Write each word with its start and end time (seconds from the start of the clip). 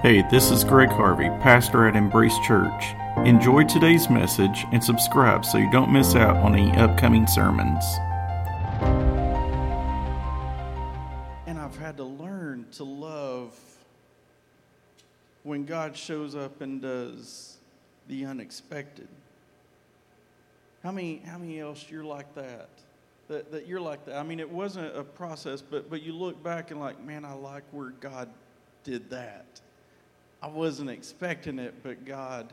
Hey, 0.00 0.22
this 0.30 0.52
is 0.52 0.62
Greg 0.62 0.90
Harvey, 0.90 1.28
pastor 1.42 1.88
at 1.88 1.96
Embrace 1.96 2.38
Church. 2.46 2.94
Enjoy 3.26 3.64
today's 3.64 4.08
message 4.08 4.64
and 4.70 4.82
subscribe 4.82 5.44
so 5.44 5.58
you 5.58 5.68
don't 5.72 5.92
miss 5.92 6.14
out 6.14 6.36
on 6.36 6.54
any 6.54 6.70
upcoming 6.76 7.26
sermons. 7.26 7.84
And 11.48 11.58
I've 11.58 11.76
had 11.78 11.96
to 11.96 12.04
learn 12.04 12.66
to 12.74 12.84
love 12.84 13.58
when 15.42 15.64
God 15.64 15.96
shows 15.96 16.36
up 16.36 16.60
and 16.60 16.80
does 16.80 17.56
the 18.06 18.24
unexpected. 18.24 19.08
How 20.84 20.92
many, 20.92 21.22
how 21.26 21.38
many 21.38 21.58
else 21.58 21.86
you're 21.90 22.04
like 22.04 22.32
that? 22.36 22.68
that? 23.26 23.50
That 23.50 23.66
you're 23.66 23.80
like 23.80 24.04
that. 24.04 24.14
I 24.14 24.22
mean, 24.22 24.38
it 24.38 24.48
wasn't 24.48 24.96
a 24.96 25.02
process, 25.02 25.60
but, 25.60 25.90
but 25.90 26.02
you 26.02 26.12
look 26.12 26.40
back 26.40 26.70
and 26.70 26.78
like, 26.78 27.04
man, 27.04 27.24
I 27.24 27.32
like 27.32 27.64
where 27.72 27.90
God 27.90 28.28
did 28.84 29.10
that. 29.10 29.60
I 30.42 30.46
wasn't 30.46 30.90
expecting 30.90 31.58
it, 31.58 31.74
but 31.82 32.04
God 32.04 32.52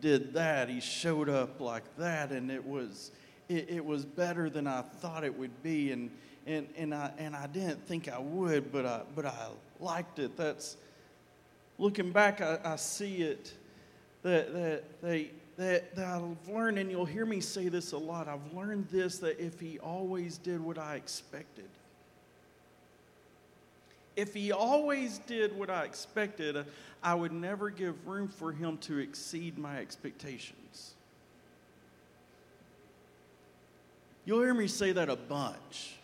did 0.00 0.34
that. 0.34 0.68
He 0.68 0.80
showed 0.80 1.28
up 1.28 1.60
like 1.60 1.84
that, 1.96 2.30
and 2.30 2.50
it 2.50 2.64
was 2.66 3.10
it, 3.48 3.70
it 3.70 3.84
was 3.84 4.04
better 4.04 4.50
than 4.50 4.66
I 4.66 4.82
thought 4.82 5.24
it 5.24 5.36
would 5.38 5.62
be, 5.62 5.92
and 5.92 6.10
and 6.46 6.68
and 6.76 6.94
I 6.94 7.12
and 7.18 7.34
I 7.34 7.46
didn't 7.46 7.86
think 7.86 8.08
I 8.08 8.18
would, 8.18 8.72
but 8.72 8.84
I 8.84 9.02
but 9.14 9.26
I 9.26 9.48
liked 9.80 10.18
it. 10.18 10.36
That's 10.36 10.76
looking 11.78 12.12
back, 12.12 12.40
I, 12.40 12.58
I 12.64 12.76
see 12.76 13.22
it 13.22 13.52
that 14.22 14.52
that 14.52 15.02
they 15.02 15.30
that, 15.56 15.94
that 15.96 16.06
I've 16.06 16.48
learned, 16.48 16.78
and 16.78 16.90
you'll 16.90 17.04
hear 17.04 17.26
me 17.26 17.40
say 17.40 17.68
this 17.68 17.92
a 17.92 17.98
lot. 17.98 18.28
I've 18.28 18.52
learned 18.54 18.88
this 18.88 19.18
that 19.18 19.38
if 19.38 19.60
he 19.60 19.78
always 19.78 20.38
did 20.38 20.60
what 20.60 20.78
I 20.78 20.96
expected, 20.96 21.68
if 24.16 24.34
he 24.34 24.52
always 24.52 25.18
did 25.18 25.56
what 25.56 25.70
I 25.70 25.84
expected, 25.84 26.64
I 27.02 27.14
would 27.14 27.32
never 27.32 27.70
give 27.70 28.06
room 28.06 28.28
for 28.28 28.52
him 28.52 28.78
to 28.78 28.98
exceed 28.98 29.58
my 29.58 29.78
expectations. 29.78 30.94
You'll 34.24 34.42
hear 34.42 34.54
me 34.54 34.68
say 34.68 34.92
that 34.92 35.08
a 35.08 35.16
bunch 35.16 35.96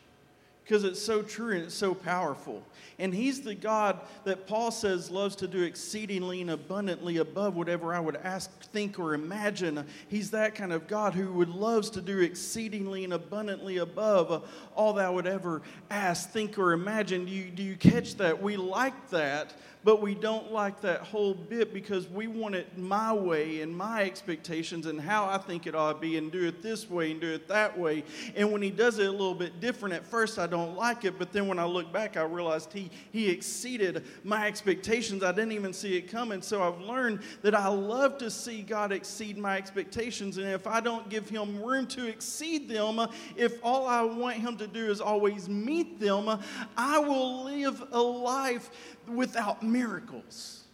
because 0.68 0.84
it's 0.84 1.00
so 1.00 1.22
true 1.22 1.54
and 1.54 1.64
it's 1.64 1.74
so 1.74 1.94
powerful. 1.94 2.62
And 2.98 3.14
He's 3.14 3.40
the 3.40 3.54
God 3.54 4.00
that 4.24 4.46
Paul 4.46 4.70
says 4.70 5.10
loves 5.10 5.34
to 5.36 5.48
do 5.48 5.62
exceedingly 5.62 6.42
and 6.42 6.50
abundantly 6.50 7.16
above 7.16 7.56
whatever 7.56 7.94
I 7.94 8.00
would 8.00 8.16
ask, 8.16 8.50
think, 8.64 8.98
or 8.98 9.14
imagine. 9.14 9.86
He's 10.08 10.30
that 10.32 10.54
kind 10.54 10.74
of 10.74 10.86
God 10.86 11.14
who 11.14 11.32
would 11.32 11.48
loves 11.48 11.88
to 11.90 12.02
do 12.02 12.20
exceedingly 12.20 13.04
and 13.04 13.14
abundantly 13.14 13.78
above 13.78 14.46
all 14.76 14.92
that 14.94 15.06
I 15.06 15.10
would 15.10 15.26
ever 15.26 15.62
ask, 15.90 16.28
think, 16.28 16.58
or 16.58 16.72
imagine. 16.72 17.24
Do 17.24 17.30
you, 17.30 17.48
do 17.48 17.62
you 17.62 17.76
catch 17.76 18.16
that? 18.16 18.42
We 18.42 18.58
like 18.58 19.08
that 19.08 19.54
but 19.84 20.02
we 20.02 20.14
don't 20.14 20.52
like 20.52 20.80
that 20.80 21.00
whole 21.00 21.34
bit 21.34 21.72
because 21.72 22.08
we 22.08 22.26
want 22.26 22.54
it 22.54 22.76
my 22.76 23.12
way 23.12 23.60
and 23.62 23.74
my 23.74 24.02
expectations 24.02 24.86
and 24.86 25.00
how 25.00 25.26
I 25.26 25.38
think 25.38 25.66
it 25.66 25.74
ought 25.74 25.94
to 25.94 25.98
be 25.98 26.16
and 26.16 26.30
do 26.32 26.46
it 26.46 26.62
this 26.62 26.90
way 26.90 27.12
and 27.12 27.20
do 27.20 27.32
it 27.32 27.48
that 27.48 27.78
way. 27.78 28.04
And 28.36 28.52
when 28.52 28.62
he 28.62 28.70
does 28.70 28.98
it 28.98 29.06
a 29.06 29.10
little 29.10 29.34
bit 29.34 29.60
different, 29.60 29.94
at 29.94 30.04
first 30.04 30.38
I 30.38 30.46
don't 30.46 30.76
like 30.76 31.04
it, 31.04 31.18
but 31.18 31.32
then 31.32 31.46
when 31.46 31.58
I 31.58 31.64
look 31.64 31.92
back, 31.92 32.16
I 32.16 32.22
realized 32.22 32.72
he, 32.72 32.90
he 33.12 33.28
exceeded 33.30 34.04
my 34.24 34.46
expectations. 34.46 35.22
I 35.22 35.32
didn't 35.32 35.52
even 35.52 35.72
see 35.72 35.96
it 35.96 36.10
coming. 36.10 36.42
So 36.42 36.62
I've 36.62 36.80
learned 36.80 37.20
that 37.42 37.54
I 37.54 37.68
love 37.68 38.18
to 38.18 38.30
see 38.30 38.62
God 38.62 38.92
exceed 38.92 39.38
my 39.38 39.56
expectations. 39.56 40.38
And 40.38 40.48
if 40.48 40.66
I 40.66 40.80
don't 40.80 41.08
give 41.08 41.28
him 41.28 41.62
room 41.62 41.86
to 41.88 42.06
exceed 42.06 42.68
them, 42.68 43.00
if 43.36 43.58
all 43.62 43.86
I 43.86 44.02
want 44.02 44.36
him 44.36 44.56
to 44.56 44.66
do 44.66 44.90
is 44.90 45.00
always 45.00 45.48
meet 45.48 46.00
them, 46.00 46.40
I 46.76 46.98
will 46.98 47.44
live 47.44 47.82
a 47.92 48.00
life 48.00 48.70
without 49.06 49.62
miracles. 49.78 50.64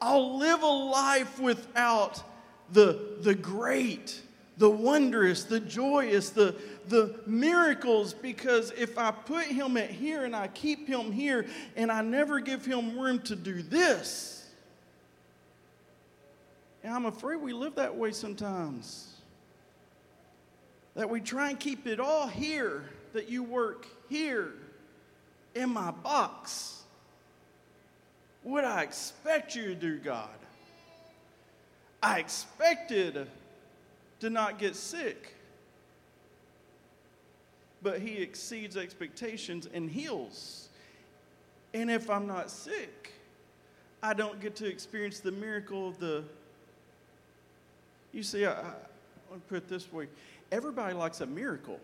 I'll 0.00 0.38
live 0.38 0.62
a 0.62 0.66
life 0.66 1.38
without 1.40 2.22
the, 2.72 3.16
the 3.20 3.34
great, 3.34 4.20
the 4.58 4.70
wondrous, 4.70 5.44
the 5.44 5.60
joyous, 5.60 6.30
the, 6.30 6.56
the 6.88 7.20
miracles 7.26 8.14
because 8.14 8.72
if 8.72 8.98
I 8.98 9.10
put 9.10 9.46
him 9.46 9.76
at 9.76 9.90
here 9.90 10.24
and 10.24 10.34
I 10.34 10.48
keep 10.48 10.88
him 10.88 11.12
here 11.12 11.46
and 11.76 11.90
I 11.90 12.02
never 12.02 12.40
give 12.40 12.64
him 12.64 12.98
room 12.98 13.20
to 13.22 13.36
do 13.36 13.62
this, 13.62 14.48
and 16.84 16.92
I'm 16.92 17.06
afraid 17.06 17.36
we 17.36 17.52
live 17.52 17.76
that 17.76 17.94
way 17.94 18.10
sometimes. 18.10 19.08
That 20.94 21.08
we 21.08 21.20
try 21.20 21.50
and 21.50 21.58
keep 21.58 21.86
it 21.86 22.00
all 22.00 22.26
here, 22.26 22.84
that 23.14 23.28
you 23.28 23.42
work 23.42 23.86
here 24.08 24.52
in 25.54 25.70
my 25.70 25.90
box. 25.90 26.82
What 28.42 28.64
I 28.64 28.82
expect 28.82 29.54
you 29.54 29.66
to 29.66 29.74
do, 29.74 29.98
God. 29.98 30.28
I 32.02 32.18
expected 32.18 33.28
to 34.20 34.30
not 34.30 34.58
get 34.58 34.74
sick. 34.74 35.36
But 37.82 38.00
He 38.00 38.18
exceeds 38.18 38.76
expectations 38.76 39.68
and 39.72 39.90
heals. 39.90 40.68
And 41.74 41.90
if 41.90 42.10
I'm 42.10 42.26
not 42.26 42.50
sick, 42.50 43.12
I 44.02 44.14
don't 44.14 44.40
get 44.40 44.56
to 44.56 44.66
experience 44.66 45.20
the 45.20 45.32
miracle 45.32 45.88
of 45.88 45.98
the. 45.98 46.24
You 48.12 48.22
see, 48.22 48.44
I, 48.44 48.52
I, 48.52 48.64
me 49.32 49.40
put 49.48 49.58
it 49.58 49.68
this 49.68 49.92
way 49.92 50.08
everybody 50.50 50.94
likes 50.94 51.20
a 51.22 51.26
miracle. 51.26 51.80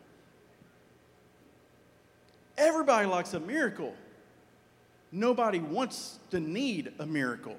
Everybody 2.58 3.06
likes 3.06 3.34
a 3.34 3.40
miracle. 3.40 3.94
Nobody 5.12 5.60
wants 5.60 6.18
to 6.30 6.40
need 6.40 6.92
a 6.98 7.06
miracle. 7.06 7.56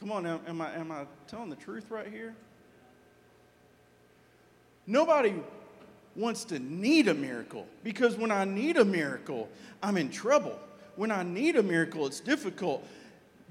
Come 0.00 0.10
on, 0.10 0.26
am 0.26 0.60
I, 0.60 0.74
am 0.74 0.90
I 0.90 1.04
telling 1.28 1.50
the 1.50 1.56
truth 1.56 1.90
right 1.90 2.08
here? 2.08 2.34
Nobody 4.86 5.34
wants 6.16 6.44
to 6.44 6.58
need 6.58 7.06
a 7.06 7.14
miracle 7.14 7.66
because 7.84 8.16
when 8.16 8.32
I 8.32 8.44
need 8.44 8.78
a 8.78 8.84
miracle, 8.84 9.48
I'm 9.82 9.96
in 9.96 10.10
trouble. 10.10 10.58
When 10.96 11.10
I 11.10 11.22
need 11.22 11.56
a 11.56 11.62
miracle, 11.62 12.06
it's 12.06 12.18
difficult. 12.20 12.84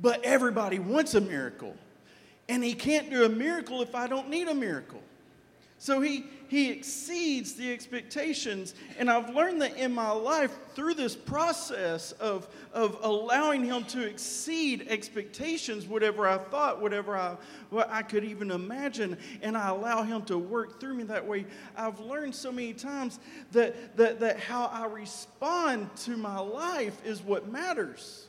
But 0.02 0.24
everybody 0.26 0.80
wants 0.80 1.14
a 1.14 1.22
miracle. 1.22 1.76
And 2.50 2.64
he 2.64 2.74
can't 2.74 3.10
do 3.10 3.24
a 3.24 3.30
miracle 3.30 3.82
if 3.82 3.96
I 3.96 4.08
don't 4.08 4.30
need 4.30 4.48
a 4.48 4.54
miracle. 4.54 5.02
So 5.82 6.00
he, 6.00 6.26
he 6.48 6.70
exceeds 6.70 7.54
the 7.54 7.74
expectations. 7.74 8.76
And 9.00 9.10
I've 9.10 9.34
learned 9.34 9.64
that 9.64 9.78
in 9.78 9.92
my 9.92 10.12
life 10.12 10.56
through 10.76 10.94
this 10.94 11.16
process 11.16 12.12
of, 12.12 12.48
of 12.72 13.00
allowing 13.02 13.66
him 13.66 13.86
to 13.86 14.08
exceed 14.08 14.86
expectations, 14.90 15.88
whatever 15.88 16.28
I 16.28 16.38
thought, 16.38 16.84
whatever 16.84 17.18
I, 17.18 17.36
what 17.72 17.90
I 17.90 18.04
could 18.04 18.24
even 18.24 18.52
imagine, 18.52 19.18
and 19.42 19.58
I 19.58 19.70
allow 19.70 20.04
him 20.04 20.22
to 20.26 20.38
work 20.38 20.80
through 20.80 20.94
me 20.94 21.04
that 21.06 21.26
way. 21.26 21.48
I've 21.76 22.00
learned 22.00 22.36
so 22.36 22.52
many 22.52 22.74
times 22.74 23.18
that, 23.52 23.98
that, 23.98 24.20
that 24.20 24.40
how 24.40 24.68
I 24.68 24.86
respond 24.86 25.90
to 26.04 26.16
my 26.16 26.38
life 26.38 27.04
is 27.04 27.24
what 27.24 27.52
matters. 27.52 28.28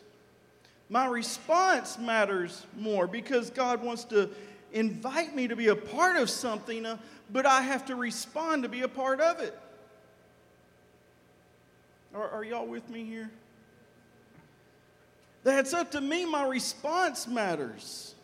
My 0.89 1.05
response 1.05 1.99
matters 1.99 2.67
more 2.79 3.07
because 3.07 3.51
God 3.51 3.83
wants 3.83 4.05
to 4.05 4.31
invite 4.73 5.35
me 5.35 5.49
to 5.49 5.57
be 5.57 5.69
a 5.69 5.77
part 5.77 6.17
of 6.17 6.31
something, 6.31 6.87
uh, 6.87 6.97
but 7.33 7.47
I 7.47 7.63
have 7.63 7.87
to 7.87 7.97
respond 7.97 8.63
to 8.65 8.69
be 8.69 8.83
a 8.83 8.89
part 8.89 9.21
of 9.21 9.41
it. 9.41 9.59
Are, 12.15 12.29
are 12.29 12.45
y'all 12.45 12.67
with 12.67 12.89
me 12.91 13.05
here? 13.05 13.31
That's 15.45 15.73
up 15.73 15.93
to 15.93 16.01
me. 16.01 16.27
My 16.27 16.47
response 16.47 17.27
matters. 17.27 18.15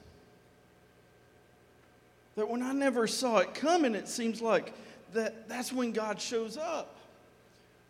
That 2.37 2.49
when 2.49 2.63
I 2.63 2.73
never 2.73 3.07
saw 3.07 3.39
it 3.39 3.55
coming, 3.55 3.95
it 3.95 4.09
seems 4.09 4.43
like 4.43 4.73
that 5.15 5.49
that's 5.49 5.73
when 5.73 5.93
God 5.93 6.21
shows 6.21 6.57
up. 6.57 6.95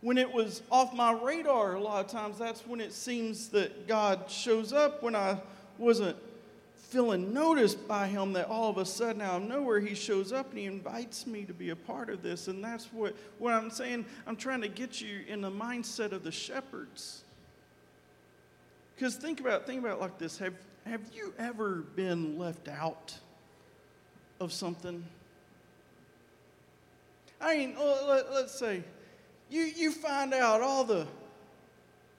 When 0.01 0.17
it 0.17 0.33
was 0.33 0.63
off 0.71 0.95
my 0.95 1.13
radar, 1.13 1.75
a 1.75 1.81
lot 1.81 2.05
of 2.05 2.11
times 2.11 2.39
that's 2.39 2.65
when 2.65 2.81
it 2.81 2.93
seems 2.93 3.49
that 3.49 3.89
God 3.89 4.31
shows 4.31 4.73
up 4.73 5.03
when 5.03 5.17
I 5.17 5.39
wasn't 5.77 6.17
feeling 6.89 7.35
noticed 7.35 7.87
by 7.87 8.07
him 8.07 8.33
that 8.33 8.49
all 8.49 8.71
of 8.71 8.79
a 8.79 8.85
sudden 8.85 9.21
out 9.21 9.43
of 9.43 9.49
nowhere 9.49 9.79
he 9.79 9.95
shows 9.95 10.33
up 10.33 10.49
and 10.49 10.59
he 10.59 10.65
invites 10.65 11.27
me 11.27 11.45
to 11.45 11.53
be 11.53 11.69
a 11.69 11.77
part 11.77 12.09
of 12.09 12.23
this. 12.23 12.49
And 12.49 12.65
that's 12.65 12.87
what, 12.87 13.15
what 13.39 13.53
i'm 13.53 13.71
saying 13.71 14.07
i'm 14.27 14.37
trying 14.37 14.63
to 14.63 14.69
get 14.69 15.01
you 15.01 15.21
in 15.29 15.43
the 15.43 15.51
mindset 15.51 16.13
of 16.13 16.25
the 16.25 16.33
shepherds. 16.33 17.25
Because 18.95 19.17
think 19.17 19.39
about 19.39 19.67
think 19.67 19.81
about 19.81 19.99
it 19.99 20.01
like 20.01 20.19
this. 20.19 20.39
Have, 20.39 20.55
have 20.87 21.03
you 21.15 21.35
ever 21.39 21.85
been 21.95 22.39
left 22.39 22.69
out 22.69 23.15
of 24.41 24.51
something? 24.51 25.05
I 27.39 27.59
mean 27.59 27.77
let, 27.79 28.33
let's 28.33 28.59
say 28.59 28.83
you, 29.51 29.63
you 29.63 29.93
find 29.93 30.33
out 30.33 30.63
all 30.63 30.85
the 30.85 31.07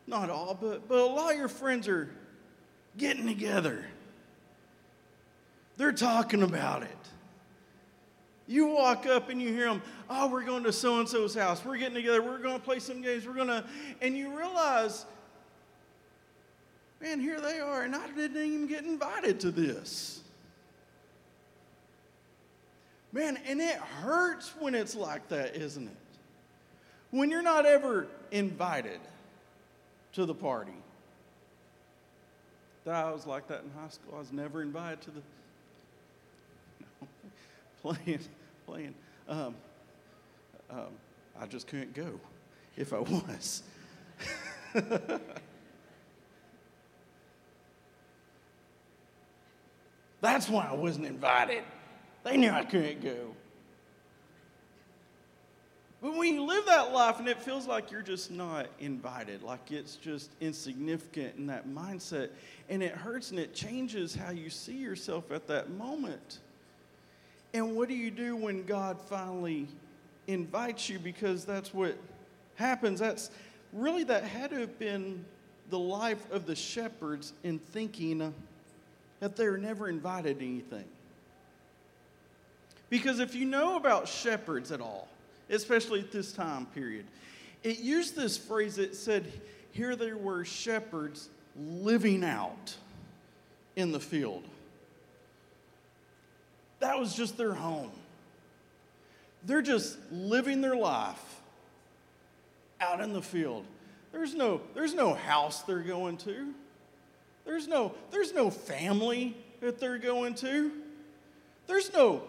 not 0.05 0.29
all 0.29 0.53
but, 0.53 0.87
but 0.87 0.99
a 0.99 1.05
lot 1.05 1.31
of 1.31 1.39
your 1.39 1.47
friends 1.47 1.87
are 1.87 2.07
getting 2.97 3.25
together 3.25 3.87
they're 5.79 5.93
talking 5.93 6.43
about 6.43 6.83
it. 6.83 6.89
You 8.47 8.67
walk 8.67 9.05
up 9.05 9.29
and 9.29 9.41
you 9.41 9.53
hear 9.53 9.67
them, 9.67 9.81
oh, 10.09 10.27
we're 10.27 10.43
going 10.43 10.63
to 10.65 10.73
so 10.73 10.99
and 10.99 11.07
so's 11.07 11.33
house. 11.33 11.63
We're 11.63 11.77
getting 11.77 11.95
together. 11.95 12.21
We're 12.21 12.39
going 12.39 12.59
to 12.59 12.63
play 12.63 12.79
some 12.79 13.01
games. 13.01 13.25
We're 13.25 13.33
going 13.33 13.47
to, 13.47 13.63
and 14.01 14.17
you 14.17 14.37
realize, 14.37 15.05
man, 16.99 17.21
here 17.21 17.39
they 17.39 17.61
are, 17.61 17.83
and 17.83 17.95
I 17.95 18.09
didn't 18.09 18.35
even 18.35 18.67
get 18.67 18.83
invited 18.83 19.39
to 19.39 19.51
this. 19.51 20.19
Man, 23.13 23.39
and 23.47 23.61
it 23.61 23.77
hurts 23.77 24.51
when 24.59 24.75
it's 24.75 24.95
like 24.95 25.29
that, 25.29 25.55
isn't 25.55 25.87
it? 25.87 25.97
When 27.11 27.31
you're 27.31 27.41
not 27.41 27.65
ever 27.65 28.05
invited 28.31 28.99
to 30.13 30.25
the 30.25 30.35
party. 30.35 30.73
I 32.85 33.11
was 33.11 33.25
like 33.25 33.47
that 33.47 33.63
in 33.63 33.69
high 33.79 33.89
school. 33.89 34.15
I 34.15 34.19
was 34.19 34.33
never 34.33 34.61
invited 34.61 35.01
to 35.01 35.11
the 35.11 35.21
playing, 37.81 38.19
playing. 38.65 38.95
Um, 39.27 39.55
um, 40.69 40.87
I 41.39 41.45
just 41.45 41.67
couldn't 41.67 41.93
go 41.93 42.19
if 42.77 42.93
I 42.93 42.99
was. 42.99 43.63
That's 50.21 50.49
why 50.49 50.67
I 50.69 50.73
wasn't 50.73 51.05
invited. 51.05 51.63
They 52.23 52.35
knew 52.37 52.51
I 52.51 52.65
couldn't 52.65 53.01
go. 53.01 53.35
But 56.01 56.15
when 56.15 56.33
you 56.33 56.43
live 56.43 56.65
that 56.65 56.93
life 56.93 57.19
and 57.19 57.27
it 57.27 57.41
feels 57.41 57.67
like 57.67 57.91
you're 57.91 58.01
just 58.01 58.31
not 58.31 58.67
invited, 58.79 59.43
like 59.43 59.71
it's 59.71 59.95
just 59.95 60.31
insignificant 60.39 61.35
in 61.37 61.47
that 61.47 61.67
mindset, 61.67 62.29
and 62.69 62.81
it 62.81 62.93
hurts 62.93 63.31
and 63.31 63.39
it 63.39 63.53
changes 63.53 64.15
how 64.15 64.31
you 64.31 64.49
see 64.49 64.77
yourself 64.77 65.29
at 65.31 65.47
that 65.47 65.71
moment. 65.71 66.39
And 67.53 67.75
what 67.75 67.89
do 67.89 67.95
you 67.95 68.11
do 68.11 68.35
when 68.35 68.65
God 68.65 68.99
finally 69.01 69.67
invites 70.27 70.89
you? 70.89 70.99
Because 70.99 71.45
that's 71.45 71.73
what 71.73 71.97
happens. 72.55 72.99
That's 72.99 73.31
really, 73.73 74.03
that 74.05 74.23
had 74.23 74.51
to 74.51 74.59
have 74.59 74.77
been 74.77 75.25
the 75.69 75.79
life 75.79 76.31
of 76.31 76.45
the 76.45 76.55
shepherds 76.55 77.33
in 77.43 77.59
thinking 77.59 78.33
that 79.19 79.35
they 79.35 79.47
were 79.47 79.57
never 79.57 79.89
invited 79.89 80.39
to 80.39 80.45
anything. 80.45 80.85
Because 82.89 83.19
if 83.19 83.35
you 83.35 83.45
know 83.45 83.77
about 83.77 84.07
shepherds 84.07 84.71
at 84.71 84.81
all, 84.81 85.09
especially 85.49 85.99
at 85.99 86.11
this 86.11 86.31
time 86.31 86.65
period. 86.67 87.05
It 87.63 87.79
used 87.79 88.15
this 88.15 88.37
phrase 88.37 88.75
that 88.75 88.95
said, 88.95 89.31
Here 89.71 89.95
there 89.95 90.17
were 90.17 90.45
shepherds 90.45 91.29
living 91.57 92.23
out 92.23 92.75
in 93.75 93.91
the 93.91 93.99
field. 93.99 94.43
That 96.79 96.99
was 96.99 97.13
just 97.13 97.37
their 97.37 97.53
home. 97.53 97.91
They're 99.45 99.61
just 99.61 99.97
living 100.11 100.61
their 100.61 100.75
life 100.75 101.41
out 102.81 103.01
in 103.01 103.13
the 103.13 103.21
field. 103.21 103.65
There's 104.11 104.33
no, 104.33 104.61
there's 104.73 104.93
no 104.93 105.13
house 105.13 105.61
they're 105.63 105.79
going 105.79 106.17
to. 106.17 106.53
There's 107.45 107.67
no, 107.67 107.93
there's 108.11 108.33
no 108.33 108.49
family 108.49 109.35
that 109.61 109.79
they're 109.79 109.97
going 109.97 110.35
to. 110.35 110.71
There's 111.67 111.93
no 111.93 112.23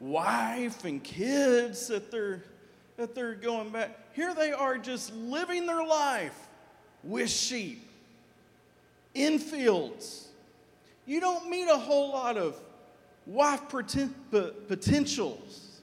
wife 0.00 0.84
and 0.84 1.02
kids 1.02 1.86
that 1.88 2.10
they're 2.10 2.42
that 2.96 3.14
they're 3.14 3.34
going 3.34 3.70
back. 3.70 3.98
Here 4.14 4.34
they 4.34 4.52
are 4.52 4.78
just 4.78 5.14
living 5.14 5.66
their 5.66 5.84
life 5.84 6.36
with 7.02 7.30
sheep 7.30 7.88
in 9.14 9.38
fields. 9.38 10.28
You 11.06 11.20
don't 11.20 11.48
meet 11.48 11.68
a 11.68 11.76
whole 11.76 12.10
lot 12.10 12.36
of 12.36 12.56
wife 13.26 13.68
potentials, 13.68 15.80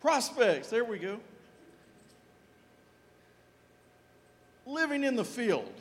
prospects. 0.00 0.68
There 0.68 0.84
we 0.84 0.98
go. 0.98 1.18
Living 4.66 5.04
in 5.04 5.16
the 5.16 5.24
field. 5.24 5.72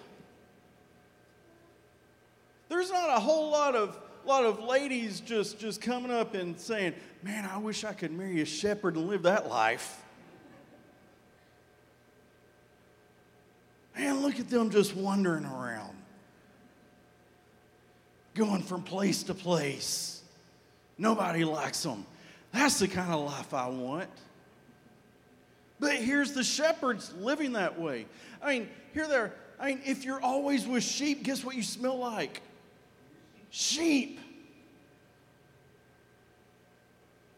There's 2.69 2.89
not 2.89 3.09
a 3.09 3.19
whole 3.19 3.51
lot 3.51 3.75
of 3.75 3.99
lot 4.25 4.45
of 4.45 4.63
ladies 4.63 5.19
just, 5.19 5.59
just 5.59 5.81
coming 5.81 6.11
up 6.11 6.35
and 6.35 6.59
saying, 6.59 6.93
Man, 7.23 7.45
I 7.45 7.57
wish 7.57 7.83
I 7.83 7.93
could 7.93 8.11
marry 8.11 8.41
a 8.41 8.45
shepherd 8.45 8.95
and 8.95 9.07
live 9.07 9.23
that 9.23 9.49
life. 9.49 10.01
Man, 13.95 14.21
look 14.21 14.39
at 14.39 14.49
them 14.49 14.69
just 14.69 14.95
wandering 14.95 15.45
around, 15.45 15.95
going 18.33 18.63
from 18.63 18.83
place 18.83 19.23
to 19.23 19.33
place. 19.33 20.21
Nobody 20.97 21.43
likes 21.43 21.83
them. 21.83 22.05
That's 22.53 22.79
the 22.79 22.87
kind 22.87 23.13
of 23.13 23.25
life 23.25 23.53
I 23.53 23.67
want. 23.67 24.09
But 25.79 25.95
here's 25.95 26.33
the 26.33 26.43
shepherds 26.43 27.13
living 27.15 27.53
that 27.53 27.79
way. 27.79 28.05
I 28.41 28.59
mean, 28.59 28.69
here 28.93 29.07
they're. 29.07 29.33
I 29.59 29.67
mean, 29.67 29.81
if 29.85 30.05
you're 30.05 30.21
always 30.21 30.67
with 30.67 30.83
sheep, 30.83 31.23
guess 31.23 31.43
what 31.43 31.55
you 31.55 31.63
smell 31.63 31.97
like? 31.97 32.41
sheep. 33.51 34.19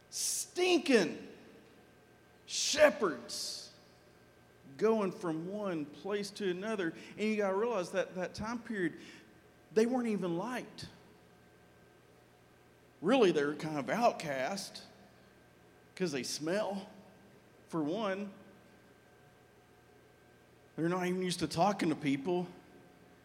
Stinking 0.10 1.18
shepherds 2.46 3.72
going 4.78 5.12
from 5.12 5.52
one 5.52 5.86
place 5.86 6.30
to 6.32 6.50
another. 6.50 6.94
And 7.18 7.30
you 7.30 7.38
got 7.38 7.50
to 7.50 7.56
realize 7.56 7.90
that 7.90 8.16
that 8.16 8.36
time 8.36 8.60
period, 8.60 8.94
they 9.74 9.86
weren't 9.86 10.08
even 10.08 10.38
liked. 10.38 10.86
Really, 13.02 13.32
they 13.32 13.44
were 13.44 13.54
kind 13.54 13.78
of 13.78 13.90
outcast 13.90 14.82
because 15.94 16.12
they 16.12 16.24
smell, 16.24 16.88
for 17.70 17.84
one. 17.84 18.30
They're 20.76 20.90
not 20.90 21.06
even 21.06 21.22
used 21.22 21.40
to 21.40 21.48
talking 21.48 21.90
to 21.90 21.96
people 21.96 22.48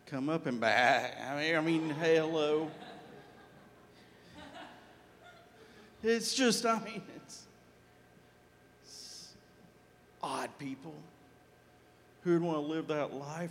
come 0.06 0.28
up 0.28 0.46
and 0.46 0.60
back. 0.60 1.16
I 1.22 1.60
mean, 1.60 1.90
hello. 1.90 2.70
It's 6.02 6.34
just, 6.34 6.64
I 6.64 6.78
mean, 6.80 7.02
it's, 7.16 7.46
it's 8.82 9.34
odd 10.22 10.50
people 10.58 10.94
who 12.22 12.32
would 12.32 12.42
want 12.42 12.56
to 12.58 12.62
live 12.62 12.86
that 12.88 13.14
life. 13.14 13.50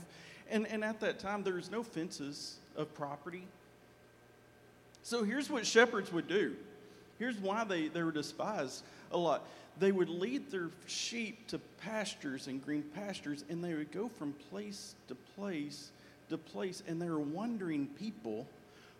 And, 0.49 0.67
and 0.67 0.83
at 0.83 0.99
that 1.01 1.19
time, 1.19 1.43
there 1.43 1.55
was 1.55 1.69
no 1.69 1.83
fences 1.83 2.57
of 2.77 2.93
property. 2.93 3.43
So 5.03 5.23
here's 5.23 5.49
what 5.49 5.65
shepherds 5.65 6.11
would 6.11 6.27
do. 6.27 6.55
Here's 7.19 7.37
why 7.37 7.63
they, 7.63 7.87
they 7.87 8.03
were 8.03 8.11
despised 8.11 8.83
a 9.11 9.17
lot. 9.17 9.47
They 9.79 9.91
would 9.91 10.09
lead 10.09 10.51
their 10.51 10.69
sheep 10.85 11.47
to 11.47 11.59
pastures 11.81 12.47
and 12.47 12.63
green 12.63 12.83
pastures, 12.95 13.43
and 13.49 13.63
they 13.63 13.73
would 13.73 13.91
go 13.91 14.09
from 14.09 14.33
place 14.49 14.95
to 15.07 15.15
place 15.35 15.91
to 16.29 16.37
place, 16.37 16.83
and 16.87 17.01
they 17.01 17.09
were 17.09 17.19
wandering 17.19 17.87
people 17.87 18.45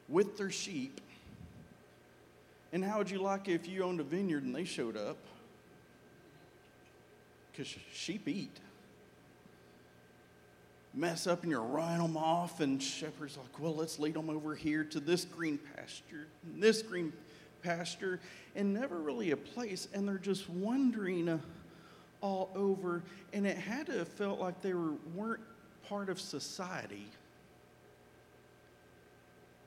with 0.07 0.37
their 0.37 0.51
sheep. 0.51 1.01
And 2.73 2.83
how 2.83 2.97
would 2.97 3.09
you 3.09 3.19
like 3.19 3.47
it 3.47 3.53
if 3.53 3.67
you 3.67 3.83
owned 3.83 3.99
a 3.99 4.03
vineyard 4.03 4.43
and 4.43 4.55
they 4.55 4.63
showed 4.63 4.97
up? 4.97 5.17
Because 7.51 7.73
sheep 7.93 8.27
eat. 8.27 8.57
Mess 10.97 11.27
up 11.27 11.43
and 11.43 11.51
you're 11.51 11.61
running 11.61 12.01
them 12.01 12.17
off, 12.17 12.59
and 12.59 12.81
shepherds 12.81 13.37
like, 13.37 13.59
well, 13.59 13.75
let's 13.75 13.99
lead 13.99 14.15
them 14.15 14.31
over 14.31 14.55
here 14.55 14.83
to 14.85 14.99
this 14.99 15.25
green 15.25 15.59
pasture, 15.75 16.27
and 16.43 16.61
this 16.61 16.81
green 16.81 17.13
pasture, 17.61 18.19
and 18.55 18.73
never 18.73 18.97
really 18.97 19.29
a 19.29 19.37
place. 19.37 19.87
And 19.93 20.07
they're 20.07 20.17
just 20.17 20.49
wandering 20.49 21.29
uh, 21.29 21.37
all 22.21 22.49
over. 22.55 23.03
And 23.31 23.45
it 23.45 23.57
had 23.57 23.85
to 23.87 23.91
have 23.99 24.07
felt 24.07 24.39
like 24.39 24.61
they 24.63 24.73
were, 24.73 24.93
weren't 25.13 25.43
part 25.87 26.09
of 26.09 26.19
society 26.19 27.05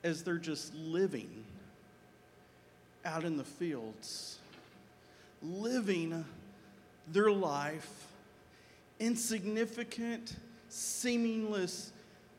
as 0.03 0.23
they're 0.23 0.37
just 0.37 0.75
living 0.75 1.45
out 3.05 3.23
in 3.23 3.37
the 3.37 3.43
fields, 3.45 4.37
living 5.41 6.25
their 7.07 7.31
life, 7.31 8.07
insignificant, 8.99 10.35
seamless, 10.71 11.91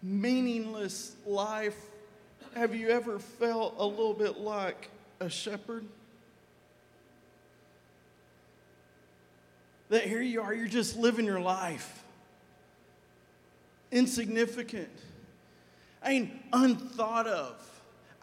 meaningless 0.02 1.14
life. 1.26 1.76
Have 2.54 2.74
you 2.74 2.88
ever 2.88 3.18
felt 3.18 3.74
a 3.78 3.86
little 3.86 4.14
bit 4.14 4.38
like 4.38 4.90
a 5.20 5.28
shepherd? 5.28 5.86
That 9.90 10.04
here 10.04 10.22
you 10.22 10.40
are, 10.40 10.54
you're 10.54 10.66
just 10.66 10.96
living 10.96 11.26
your 11.26 11.40
life. 11.40 12.02
Insignificant. 13.90 14.88
I 16.02 16.10
mean, 16.10 16.40
unthought 16.52 17.26
of. 17.26 17.71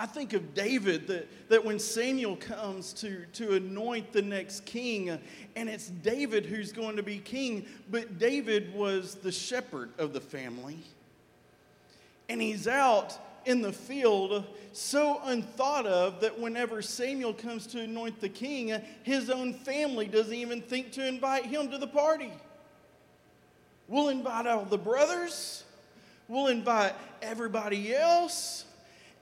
I 0.01 0.05
think 0.05 0.31
of 0.31 0.53
David 0.53 1.07
that, 1.07 1.27
that 1.49 1.65
when 1.65 1.77
Samuel 1.77 2.37
comes 2.37 2.93
to, 2.93 3.25
to 3.33 3.55
anoint 3.55 4.13
the 4.13 4.21
next 4.21 4.63
king, 4.65 5.09
and 5.57 5.67
it's 5.67 5.89
David 5.89 6.45
who's 6.45 6.71
going 6.71 6.95
to 6.95 7.03
be 7.03 7.17
king, 7.17 7.65
but 7.91 8.17
David 8.17 8.73
was 8.73 9.15
the 9.15 9.31
shepherd 9.31 9.89
of 9.97 10.13
the 10.13 10.21
family. 10.21 10.77
And 12.29 12.41
he's 12.41 12.65
out 12.65 13.19
in 13.45 13.61
the 13.61 13.73
field, 13.73 14.45
so 14.71 15.19
unthought 15.25 15.85
of 15.85 16.21
that 16.21 16.39
whenever 16.39 16.81
Samuel 16.81 17.33
comes 17.33 17.67
to 17.67 17.81
anoint 17.81 18.21
the 18.21 18.29
king, 18.29 18.81
his 19.03 19.29
own 19.29 19.53
family 19.53 20.07
doesn't 20.07 20.33
even 20.33 20.61
think 20.61 20.93
to 20.93 21.05
invite 21.05 21.45
him 21.45 21.69
to 21.71 21.77
the 21.77 21.87
party. 21.87 22.31
We'll 23.89 24.07
invite 24.07 24.47
all 24.47 24.63
the 24.63 24.77
brothers, 24.77 25.65
we'll 26.29 26.47
invite 26.47 26.93
everybody 27.21 27.93
else. 27.93 28.63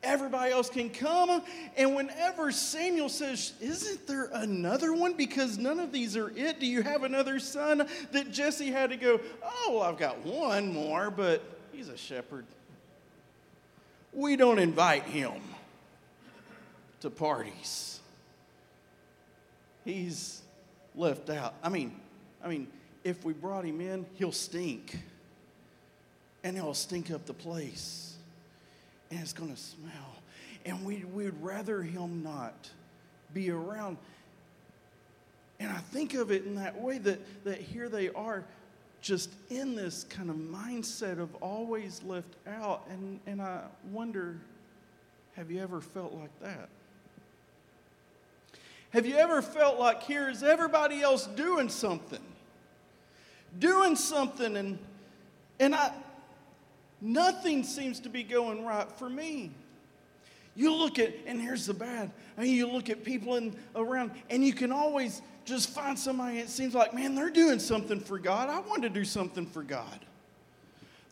Everybody 0.07 0.51
else 0.51 0.69
can 0.69 0.89
come. 0.89 1.43
And 1.75 1.95
whenever 1.95 2.51
Samuel 2.51 3.09
says, 3.09 3.53
Isn't 3.61 4.07
there 4.07 4.29
another 4.33 4.93
one? 4.93 5.13
Because 5.13 5.57
none 5.57 5.79
of 5.79 5.91
these 5.91 6.17
are 6.17 6.29
it. 6.35 6.59
Do 6.59 6.65
you 6.65 6.81
have 6.81 7.03
another 7.03 7.39
son? 7.39 7.87
That 8.11 8.31
Jesse 8.31 8.71
had 8.71 8.89
to 8.89 8.97
go, 8.97 9.19
Oh, 9.43 9.73
well, 9.73 9.83
I've 9.83 9.97
got 9.97 10.25
one 10.25 10.73
more, 10.73 11.11
but 11.11 11.43
he's 11.71 11.89
a 11.89 11.97
shepherd 11.97 12.45
we 14.17 14.35
don't 14.35 14.57
invite 14.57 15.03
him 15.03 15.39
to 17.01 17.09
parties. 17.11 17.99
He's 19.85 20.41
left 20.95 21.29
out. 21.29 21.53
I 21.63 21.69
mean, 21.69 21.95
I 22.43 22.47
mean, 22.47 22.67
if 23.03 23.23
we 23.23 23.33
brought 23.33 23.63
him 23.63 23.79
in, 23.79 24.07
he'll 24.15 24.31
stink. 24.31 24.97
And 26.43 26.55
he'll 26.55 26.73
stink 26.73 27.11
up 27.11 27.27
the 27.27 27.33
place. 27.33 28.06
And 29.11 29.19
it's 29.19 29.33
going 29.33 29.53
to 29.53 29.59
smell. 29.59 30.21
And 30.65 30.83
we, 30.85 31.05
we'd 31.05 31.33
rather 31.41 31.81
him 31.81 32.23
not 32.23 32.69
be 33.33 33.51
around. 33.51 33.97
And 35.59 35.71
I 35.71 35.77
think 35.77 36.13
of 36.13 36.31
it 36.31 36.45
in 36.45 36.55
that 36.55 36.79
way 36.79 36.97
that, 36.99 37.19
that 37.45 37.59
here 37.59 37.89
they 37.89 38.09
are 38.09 38.43
just 39.01 39.29
in 39.49 39.75
this 39.75 40.03
kind 40.05 40.29
of 40.29 40.35
mindset 40.35 41.19
of 41.19 41.33
always 41.35 42.03
left 42.03 42.35
out. 42.47 42.85
And, 42.89 43.19
and 43.25 43.41
I 43.41 43.61
wonder 43.91 44.37
have 45.35 45.51
you 45.51 45.61
ever 45.61 45.81
felt 45.81 46.13
like 46.13 46.31
that? 46.41 46.67
Have 48.89 49.05
you 49.05 49.15
ever 49.15 49.43
felt 49.43 49.77
like 49.77 50.01
here 50.01 50.29
is 50.29 50.41
everybody 50.41 51.01
else 51.01 51.27
doing 51.27 51.69
something? 51.69 52.23
Doing 53.59 53.95
something 53.95 54.57
and 54.57 54.79
and 55.59 55.75
I 55.75 55.91
nothing 57.01 57.63
seems 57.63 57.99
to 58.01 58.09
be 58.09 58.23
going 58.23 58.65
right 58.65 58.91
for 58.93 59.09
me. 59.09 59.51
You 60.55 60.73
look 60.73 60.97
at, 60.97 61.13
and 61.27 61.39
here's 61.39 61.67
the 61.67 61.73
bad. 61.73 62.11
I 62.35 62.41
mean, 62.41 62.55
you 62.55 62.67
look 62.67 62.89
at 62.89 63.03
people 63.03 63.35
in, 63.35 63.55
around, 63.75 64.11
and 64.29 64.43
you 64.43 64.53
can 64.53 64.71
always 64.71 65.21
just 65.45 65.69
find 65.69 65.97
somebody 65.97 66.39
it 66.39 66.49
seems 66.49 66.73
like, 66.73 66.93
man, 66.93 67.13
they're 67.13 67.29
doing 67.29 67.59
something 67.59 67.99
for 67.99 68.17
God. 68.17 68.49
I 68.49 68.59
want 68.61 68.81
to 68.81 68.89
do 68.89 69.05
something 69.05 69.45
for 69.45 69.61
God. 69.61 69.99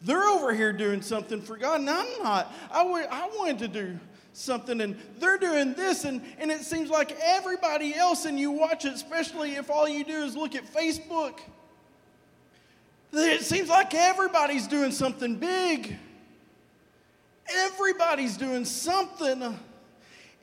They're 0.02 0.26
over 0.26 0.54
here 0.54 0.74
doing 0.74 1.02
something 1.02 1.42
for 1.42 1.58
God, 1.58 1.82
and 1.82 1.90
I'm 1.90 2.24
not. 2.24 2.54
I, 2.72 2.84
w- 2.84 3.08
I 3.10 3.28
wanted 3.36 3.60
to 3.60 3.68
do 3.68 4.00
something, 4.34 4.82
and 4.82 4.98
they're 5.20 5.38
doing 5.38 5.74
this, 5.74 6.06
and, 6.06 6.22
and 6.38 6.52
it 6.52 6.62
seems 6.62 6.90
like 6.90 7.18
everybody 7.22 7.96
else, 7.96 8.26
and 8.26 8.40
you 8.40 8.52
watch 8.52 8.86
it, 8.86 8.94
especially 8.94 9.56
if 9.56 9.70
all 9.70 9.88
you 9.88 10.04
do 10.04 10.24
is 10.24 10.36
look 10.36 10.56
at 10.56 10.66
Facebook. 10.66 11.40
It 13.14 13.42
seems 13.42 13.70
like 13.70 13.94
everybody's 13.94 14.68
doing 14.68 14.92
something 14.92 15.38
big. 15.38 15.98
Everybody's 17.48 18.38
doing 18.38 18.66
something. 18.66 19.58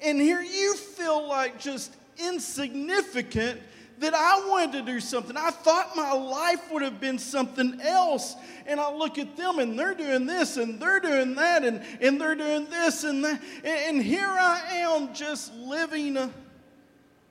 And 0.02 0.20
here 0.20 0.40
you 0.40 0.76
feel 0.76 1.28
like 1.28 1.60
just 1.60 1.94
insignificant 2.18 3.60
that 3.98 4.14
I 4.14 4.48
wanted 4.48 4.72
to 4.72 4.82
do 4.92 5.00
something. 5.00 5.36
I 5.36 5.50
thought 5.50 5.94
my 5.96 6.12
life 6.12 6.70
would 6.72 6.82
have 6.82 7.00
been 7.00 7.18
something 7.18 7.80
else. 7.80 8.34
And 8.66 8.80
I 8.80 8.92
look 8.92 9.18
at 9.18 9.36
them 9.36 9.58
and 9.58 9.78
they're 9.78 9.94
doing 9.94 10.26
this 10.26 10.56
and 10.56 10.80
they're 10.80 11.00
doing 11.00 11.34
that 11.36 11.64
and, 11.64 11.82
and 12.00 12.20
they're 12.20 12.34
doing 12.34 12.68
this 12.68 13.04
and 13.04 13.24
that. 13.24 13.40
And, 13.64 13.96
and 13.96 14.02
here 14.02 14.28
I 14.28 14.78
am 14.78 15.14
just 15.14 15.54
living 15.54 16.18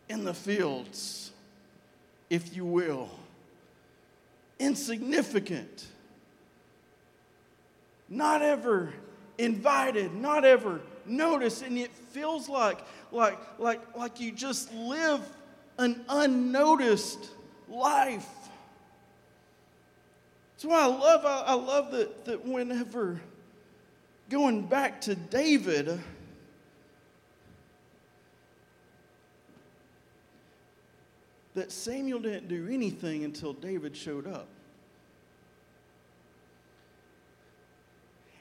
in 0.09 0.23
the 0.23 0.33
fields, 0.33 1.31
if 2.29 2.55
you 2.55 2.65
will. 2.65 3.09
Insignificant. 4.61 5.87
Not 8.07 8.43
ever 8.43 8.93
invited, 9.39 10.13
not 10.13 10.45
ever 10.45 10.81
noticed. 11.05 11.63
And 11.63 11.77
it 11.77 11.91
feels 12.11 12.47
like, 12.47 12.79
like, 13.11 13.39
like, 13.57 13.95
like 13.95 14.19
you 14.19 14.31
just 14.31 14.71
live 14.73 15.21
an 15.79 16.05
unnoticed 16.07 17.31
life. 17.67 18.29
That's 20.53 20.65
why 20.65 20.81
I 20.83 20.85
love, 20.85 21.25
I, 21.25 21.43
I 21.47 21.53
love 21.55 21.91
that, 21.91 22.25
that 22.25 22.45
whenever 22.45 23.19
going 24.29 24.61
back 24.67 25.01
to 25.01 25.15
David, 25.15 25.99
that 31.53 31.71
Samuel 31.71 32.19
didn't 32.19 32.47
do 32.47 32.67
anything 32.69 33.23
until 33.23 33.53
David 33.53 33.95
showed 33.95 34.27
up. 34.27 34.47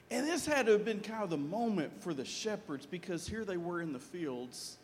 And 0.09 0.27
this 0.27 0.45
had 0.45 0.65
to 0.65 0.73
have 0.73 0.83
been 0.83 0.99
kind 0.99 1.23
of 1.23 1.29
the 1.29 1.37
moment 1.37 2.01
for 2.01 2.13
the 2.13 2.25
shepherds 2.25 2.85
because 2.85 3.27
here 3.27 3.45
they 3.45 3.57
were 3.57 3.81
in 3.81 3.93
the 3.93 3.99
fields, 3.99 4.77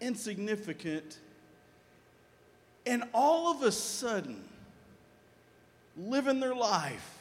insignificant, 0.00 1.18
and 2.86 3.04
all 3.12 3.50
of 3.50 3.62
a 3.62 3.72
sudden, 3.72 4.42
living 5.96 6.40
their 6.40 6.54
life, 6.54 7.18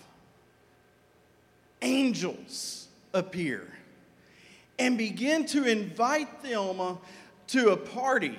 angels 1.81 2.87
appear 3.13 3.67
and 4.77 4.97
begin 4.97 5.45
to 5.45 5.65
invite 5.65 6.41
them 6.43 6.97
to 7.47 7.69
a 7.69 7.77
party 7.77 8.37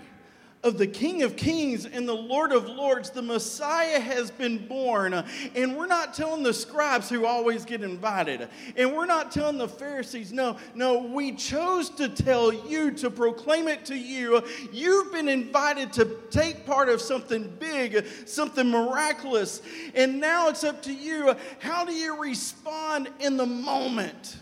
of 0.64 0.78
the 0.78 0.86
King 0.86 1.22
of 1.22 1.36
Kings 1.36 1.86
and 1.86 2.08
the 2.08 2.14
Lord 2.14 2.52
of 2.52 2.68
Lords, 2.68 3.10
the 3.10 3.22
Messiah 3.22 3.98
has 3.98 4.30
been 4.30 4.66
born. 4.68 5.12
And 5.54 5.76
we're 5.76 5.86
not 5.86 6.14
telling 6.14 6.42
the 6.42 6.54
scribes 6.54 7.08
who 7.08 7.26
always 7.26 7.64
get 7.64 7.82
invited. 7.82 8.48
And 8.76 8.94
we're 8.94 9.06
not 9.06 9.32
telling 9.32 9.58
the 9.58 9.66
Pharisees, 9.66 10.32
no, 10.32 10.56
no, 10.74 10.98
we 11.00 11.32
chose 11.32 11.90
to 11.90 12.08
tell 12.08 12.52
you, 12.52 12.92
to 12.92 13.10
proclaim 13.10 13.66
it 13.66 13.84
to 13.86 13.96
you. 13.96 14.42
You've 14.72 15.12
been 15.12 15.28
invited 15.28 15.92
to 15.94 16.16
take 16.30 16.64
part 16.64 16.88
of 16.88 17.00
something 17.00 17.52
big, 17.58 18.06
something 18.26 18.70
miraculous. 18.70 19.62
And 19.94 20.20
now 20.20 20.48
it's 20.48 20.62
up 20.62 20.82
to 20.82 20.92
you. 20.92 21.34
How 21.58 21.84
do 21.84 21.92
you 21.92 22.20
respond 22.22 23.08
in 23.18 23.36
the 23.36 23.46
moment? 23.46 24.36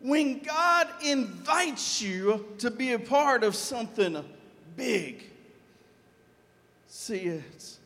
When 0.00 0.40
God 0.40 0.88
invites 1.04 2.02
you 2.02 2.46
to 2.58 2.70
be 2.70 2.92
a 2.92 2.98
part 2.98 3.44
of 3.44 3.54
something 3.54 4.24
big. 4.76 5.25
See, 7.06 7.18
it's 7.18 7.78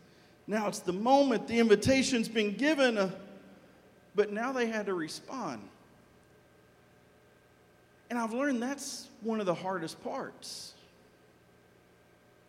now 0.46 0.66
it's 0.66 0.78
the 0.78 0.94
moment 0.94 1.46
the 1.46 1.58
invitation's 1.58 2.26
been 2.26 2.54
given, 2.54 2.96
uh, 2.96 3.10
but 4.14 4.32
now 4.32 4.50
they 4.50 4.64
had 4.64 4.86
to 4.86 4.94
respond. 4.94 5.60
And 8.08 8.18
I've 8.18 8.32
learned 8.32 8.62
that's 8.62 9.08
one 9.20 9.38
of 9.38 9.44
the 9.44 9.52
hardest 9.52 10.02
parts 10.02 10.72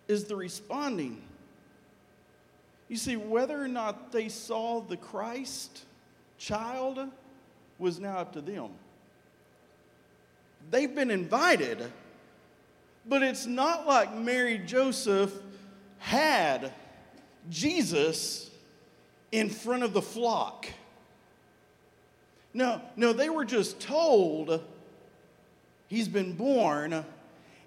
is 0.07 0.23
the 0.23 0.35
responding. 0.37 1.21
You 2.87 2.95
see, 2.95 3.17
whether 3.17 3.61
or 3.61 3.67
not 3.67 4.13
they 4.13 4.29
saw 4.29 4.79
the 4.79 4.95
Christ 4.95 5.83
child 6.37 7.05
was 7.79 7.99
now 7.99 8.19
up 8.19 8.31
to 8.31 8.41
them. 8.41 8.69
They've 10.69 10.95
been 10.95 11.11
invited, 11.11 11.91
but 13.05 13.23
it's 13.23 13.45
not 13.45 13.85
like 13.85 14.15
Mary 14.15 14.57
Joseph 14.57 15.33
had 16.01 16.73
Jesus 17.49 18.49
in 19.31 19.49
front 19.49 19.83
of 19.83 19.93
the 19.93 20.01
flock. 20.01 20.67
No, 22.53 22.81
no, 22.95 23.13
they 23.13 23.29
were 23.29 23.45
just 23.45 23.79
told 23.79 24.61
he's 25.87 26.07
been 26.07 26.33
born, 26.33 27.05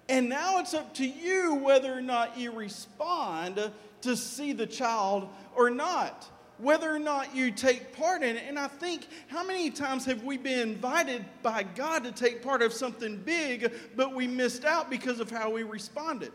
and 0.09 0.29
now 0.29 0.59
it's 0.59 0.73
up 0.73 0.93
to 0.95 1.07
you 1.07 1.55
whether 1.55 1.91
or 1.91 2.01
not 2.01 2.37
you 2.37 2.51
respond 2.51 3.71
to 4.01 4.17
see 4.17 4.51
the 4.51 4.67
child 4.67 5.29
or 5.55 5.69
not, 5.69 6.29
whether 6.57 6.93
or 6.93 6.99
not 6.99 7.33
you 7.33 7.51
take 7.51 7.95
part 7.95 8.21
in 8.21 8.35
it. 8.35 8.43
And 8.47 8.59
I 8.59 8.67
think, 8.67 9.07
how 9.27 9.45
many 9.45 9.71
times 9.71 10.05
have 10.05 10.23
we 10.23 10.37
been 10.37 10.59
invited 10.59 11.25
by 11.41 11.63
God 11.63 12.03
to 12.03 12.11
take 12.11 12.43
part 12.43 12.61
of 12.61 12.73
something 12.73 13.17
big, 13.17 13.71
but 13.95 14.13
we 14.13 14.27
missed 14.27 14.65
out 14.65 14.89
because 14.89 15.21
of 15.21 15.31
how 15.31 15.49
we 15.49 15.63
responded? 15.63 16.33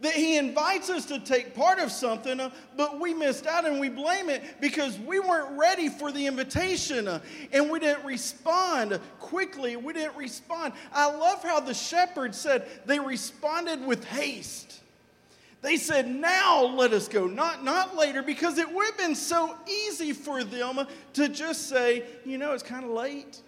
That 0.00 0.12
he 0.12 0.36
invites 0.36 0.90
us 0.90 1.06
to 1.06 1.18
take 1.18 1.54
part 1.54 1.78
of 1.78 1.90
something, 1.90 2.38
uh, 2.38 2.50
but 2.76 3.00
we 3.00 3.14
missed 3.14 3.46
out 3.46 3.64
and 3.64 3.80
we 3.80 3.88
blame 3.88 4.28
it 4.28 4.42
because 4.60 4.98
we 4.98 5.18
weren't 5.20 5.58
ready 5.58 5.88
for 5.88 6.12
the 6.12 6.26
invitation 6.26 7.08
uh, 7.08 7.20
and 7.52 7.70
we 7.70 7.78
didn't 7.78 8.04
respond 8.04 9.00
quickly. 9.18 9.76
We 9.76 9.94
didn't 9.94 10.16
respond. 10.16 10.74
I 10.92 11.10
love 11.10 11.42
how 11.42 11.60
the 11.60 11.72
shepherd 11.72 12.34
said 12.34 12.68
they 12.84 12.98
responded 12.98 13.86
with 13.86 14.04
haste. 14.04 14.82
They 15.62 15.78
said, 15.78 16.06
Now 16.06 16.64
let 16.64 16.92
us 16.92 17.08
go, 17.08 17.26
not, 17.26 17.64
not 17.64 17.96
later, 17.96 18.22
because 18.22 18.58
it 18.58 18.70
would 18.70 18.86
have 18.86 18.98
been 18.98 19.14
so 19.14 19.56
easy 19.66 20.12
for 20.12 20.44
them 20.44 20.86
to 21.14 21.28
just 21.28 21.68
say, 21.68 22.04
You 22.24 22.36
know, 22.36 22.52
it's 22.52 22.62
kind 22.62 22.84
of 22.84 22.90
late. 22.90 23.40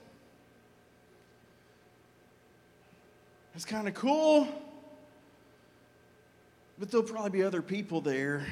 It's 3.55 3.67
kind 3.67 3.87
of 3.87 3.95
cool. 3.95 4.49
But 6.79 6.91
there'll 6.91 7.07
probably 7.07 7.31
be 7.31 7.43
other 7.43 7.63
people 7.63 8.01
there. 8.01 8.47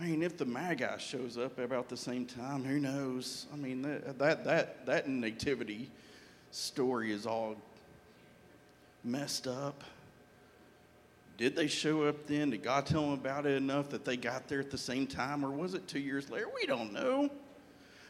I 0.00 0.04
mean, 0.04 0.22
if 0.22 0.38
the 0.38 0.46
Magi 0.46 0.96
shows 0.98 1.36
up 1.36 1.58
about 1.58 1.88
the 1.88 1.96
same 1.96 2.24
time, 2.24 2.64
who 2.64 2.78
knows? 2.78 3.46
I 3.52 3.56
mean, 3.56 3.82
that, 3.82 4.18
that, 4.18 4.44
that, 4.44 4.86
that 4.86 5.08
nativity 5.08 5.90
story 6.50 7.12
is 7.12 7.26
all 7.26 7.56
messed 9.04 9.46
up. 9.46 9.84
Did 11.36 11.54
they 11.54 11.66
show 11.66 12.04
up 12.04 12.26
then? 12.26 12.50
Did 12.50 12.62
God 12.62 12.86
tell 12.86 13.02
them 13.02 13.12
about 13.12 13.44
it 13.44 13.56
enough 13.56 13.90
that 13.90 14.04
they 14.04 14.16
got 14.16 14.48
there 14.48 14.60
at 14.60 14.70
the 14.70 14.78
same 14.78 15.06
time? 15.06 15.44
Or 15.44 15.50
was 15.50 15.74
it 15.74 15.86
two 15.86 16.00
years 16.00 16.30
later? 16.30 16.46
We 16.54 16.64
don't 16.64 16.92
know. 16.92 17.28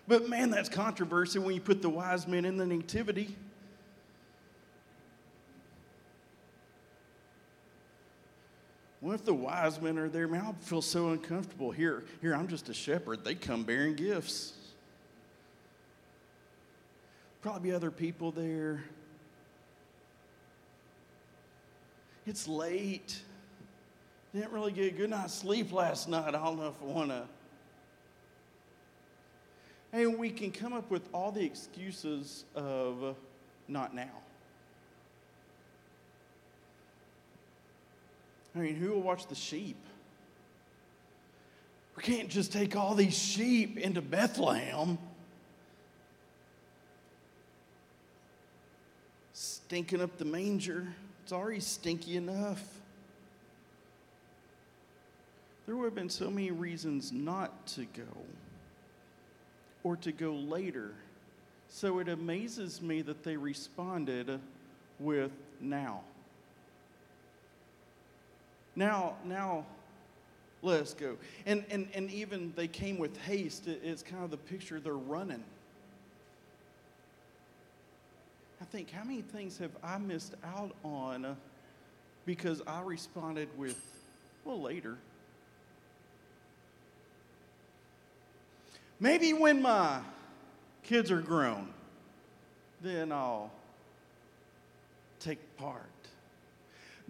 But 0.07 0.29
man, 0.29 0.51
that's 0.51 0.69
controversy 0.69 1.39
when 1.39 1.55
you 1.55 1.61
put 1.61 1.83
the 1.83 1.91
wise 1.91 2.29
men 2.29 2.45
in 2.45 2.57
the 2.57 2.67
nativity. 2.67 3.37
What 9.01 9.15
if 9.15 9.25
the 9.25 9.35
wise 9.35 9.81
men 9.81 9.97
are 9.99 10.09
there? 10.09 10.27
Man, 10.27 10.45
I 10.45 10.53
feel 10.65 10.83
so 10.83 11.11
uncomfortable. 11.11 11.71
Here, 11.71 12.05
here, 12.21 12.35
I'm 12.35 12.49
just 12.49 12.69
a 12.69 12.75
shepherd. 12.75 13.25
They 13.25 13.35
come 13.35 13.63
bearing 13.63 13.95
gifts. 13.95 14.55
Probably 17.41 17.73
other 17.73 17.93
people 17.93 18.33
there. 18.33 18.83
It's 22.27 22.49
late. 22.49 23.21
Didn't 24.35 24.53
really 24.53 24.73
get 24.73 24.93
a 24.93 24.97
good 24.97 25.11
night's 25.11 25.33
sleep 25.33 25.73
last 25.73 26.09
night. 26.09 26.29
I 26.29 26.45
don't 26.45 26.59
know 26.59 26.69
if 26.69 26.83
I 26.83 26.85
want 26.85 27.11
to. 27.11 27.23
And 29.93 30.19
we 30.19 30.29
can 30.31 30.51
come 30.51 30.73
up 30.73 30.91
with 30.91 31.09
all 31.15 31.33
the 31.33 31.43
excuses 31.43 32.45
of 32.55 33.17
not 33.69 33.95
now. 33.95 34.11
I 38.55 38.59
mean, 38.59 38.75
who 38.75 38.91
will 38.91 39.03
watch 39.03 39.27
the 39.27 39.35
sheep? 39.35 39.77
We 41.97 42.03
can't 42.03 42.29
just 42.29 42.53
take 42.53 42.77
all 42.77 42.95
these 42.95 43.17
sheep 43.17 43.77
into 43.77 44.01
Bethlehem. 44.01 44.99
Stinking 49.33 50.01
up 50.01 50.17
the 50.17 50.25
manger. 50.25 50.87
It's 51.25 51.33
already 51.33 51.61
stinky 51.61 52.17
enough. 52.17 52.63
There 55.67 55.77
would 55.77 55.85
have 55.85 55.95
been 55.95 56.09
so 56.09 56.31
many 56.31 56.51
reasons 56.51 57.13
not 57.13 57.67
to 57.69 57.85
go 57.85 58.25
or 59.85 59.97
to 59.97 60.13
go 60.13 60.33
later. 60.33 60.93
So 61.69 61.99
it 61.99 62.09
amazes 62.09 62.81
me 62.81 63.03
that 63.03 63.23
they 63.25 63.37
responded 63.37 64.41
with 64.99 65.33
now. 65.61 66.01
Now, 68.79 69.17
now, 69.25 69.67
let 70.63 70.81
us 70.81 70.95
go. 70.95 71.17
And, 71.47 71.65
and, 71.69 71.89
and 71.95 72.09
even 72.13 72.53
they 72.55 72.69
came 72.69 72.97
with 72.97 73.17
haste. 73.23 73.67
it's 73.67 74.05
kind 74.05 74.23
of 74.23 74.31
the 74.31 74.37
picture 74.37 74.79
they're 74.79 74.93
running. 74.93 75.43
I 78.61 78.65
think, 78.67 78.93
how 78.93 79.03
many 79.03 79.23
things 79.23 79.59
have 79.59 79.73
I 79.83 79.99
missed 79.99 80.35
out 80.45 80.77
on 80.85 81.37
because 82.25 82.63
I 82.69 82.83
responded 82.83 83.49
with, 83.59 83.81
well, 84.45 84.63
later? 84.63 84.97
Maybe 89.01 89.33
when 89.33 89.61
my 89.61 90.03
kids 90.85 91.11
are 91.11 91.21
grown, 91.21 91.71
then 92.81 93.11
I'll 93.11 93.51
take 95.19 95.57
part. 95.57 95.83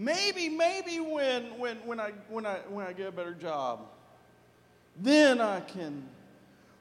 Maybe, 0.00 0.48
maybe 0.48 1.00
when, 1.00 1.58
when, 1.58 1.76
when, 1.78 1.98
I, 1.98 2.12
when, 2.28 2.46
I, 2.46 2.58
when 2.68 2.86
I 2.86 2.92
get 2.92 3.08
a 3.08 3.12
better 3.12 3.34
job, 3.34 3.80
then 4.96 5.40
I 5.40 5.58
can, 5.58 6.04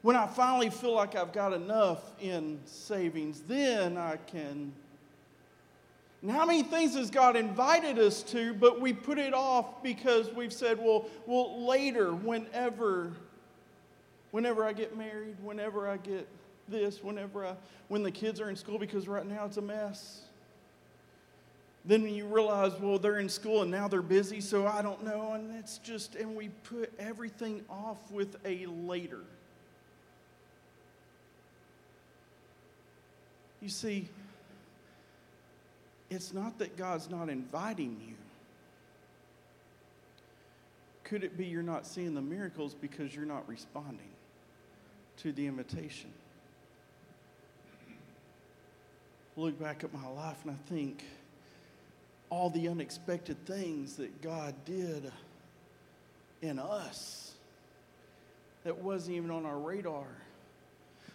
when 0.02 0.14
I 0.14 0.28
finally 0.28 0.70
feel 0.70 0.94
like 0.94 1.16
I've 1.16 1.32
got 1.32 1.52
enough 1.52 2.00
in 2.20 2.60
savings, 2.64 3.40
then 3.40 3.96
I 3.96 4.18
can. 4.18 4.72
And 6.22 6.30
how 6.30 6.46
many 6.46 6.62
things 6.62 6.94
has 6.94 7.10
God 7.10 7.34
invited 7.34 7.98
us 7.98 8.22
to, 8.24 8.54
but 8.54 8.80
we 8.80 8.92
put 8.92 9.18
it 9.18 9.34
off 9.34 9.82
because 9.82 10.32
we've 10.32 10.52
said, 10.52 10.78
well, 10.78 11.08
well 11.26 11.66
later, 11.66 12.12
whenever, 12.14 13.12
whenever 14.30 14.64
I 14.64 14.72
get 14.72 14.96
married, 14.96 15.36
whenever 15.42 15.88
I 15.88 15.96
get 15.96 16.28
this, 16.68 17.02
whenever 17.02 17.46
I, 17.46 17.54
when 17.88 18.04
the 18.04 18.12
kids 18.12 18.40
are 18.40 18.48
in 18.48 18.56
school, 18.56 18.78
because 18.78 19.08
right 19.08 19.26
now 19.26 19.44
it's 19.44 19.56
a 19.56 19.62
mess. 19.62 20.27
Then 21.84 22.06
you 22.06 22.26
realize, 22.26 22.72
well, 22.80 22.98
they're 22.98 23.18
in 23.18 23.28
school 23.28 23.62
and 23.62 23.70
now 23.70 23.88
they're 23.88 24.02
busy, 24.02 24.40
so 24.40 24.66
I 24.66 24.82
don't 24.82 25.04
know. 25.04 25.32
And 25.32 25.54
it's 25.56 25.78
just, 25.78 26.16
and 26.16 26.36
we 26.36 26.48
put 26.64 26.92
everything 26.98 27.64
off 27.70 28.10
with 28.10 28.36
a 28.44 28.66
later. 28.66 29.20
You 33.62 33.68
see, 33.68 34.08
it's 36.10 36.32
not 36.32 36.58
that 36.58 36.76
God's 36.76 37.10
not 37.10 37.28
inviting 37.28 38.00
you. 38.06 38.14
Could 41.04 41.24
it 41.24 41.38
be 41.38 41.46
you're 41.46 41.62
not 41.62 41.86
seeing 41.86 42.14
the 42.14 42.20
miracles 42.20 42.74
because 42.74 43.14
you're 43.14 43.24
not 43.24 43.48
responding 43.48 44.10
to 45.18 45.32
the 45.32 45.46
invitation? 45.46 46.10
Look 49.36 49.58
back 49.58 49.84
at 49.84 49.94
my 49.94 50.06
life 50.08 50.36
and 50.44 50.52
I 50.52 50.68
think, 50.68 51.02
all 52.30 52.50
the 52.50 52.68
unexpected 52.68 53.44
things 53.46 53.96
that 53.96 54.22
God 54.22 54.54
did 54.64 55.10
in 56.42 56.58
us 56.58 57.32
that 58.64 58.76
wasn't 58.76 59.16
even 59.16 59.30
on 59.30 59.46
our 59.46 59.58
radar. 59.58 60.06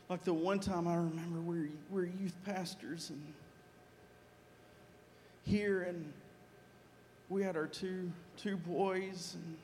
Like 0.10 0.24
the 0.24 0.34
one 0.34 0.60
time 0.60 0.88
I 0.88 0.96
remember 0.96 1.40
we 1.40 1.70
were, 1.90 2.06
youth 2.06 2.36
pastors 2.46 3.10
and 3.10 3.22
here 5.46 5.84
and 5.84 6.12
we 7.30 7.44
had 7.44 7.56
our 7.56 7.68
two 7.68 8.12
two 8.38 8.58
boys 8.58 9.36
and 9.36 9.56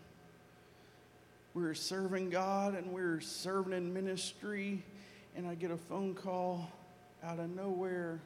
we 1.53 1.63
were 1.63 1.75
serving 1.75 2.29
God 2.29 2.75
and 2.75 2.91
we 2.93 3.01
were 3.01 3.21
serving 3.21 3.73
in 3.73 3.93
ministry 3.93 4.83
and 5.35 5.47
I 5.47 5.55
get 5.55 5.71
a 5.71 5.77
phone 5.77 6.13
call 6.13 6.69
out 7.23 7.39
of 7.39 7.49
nowhere 7.55 8.19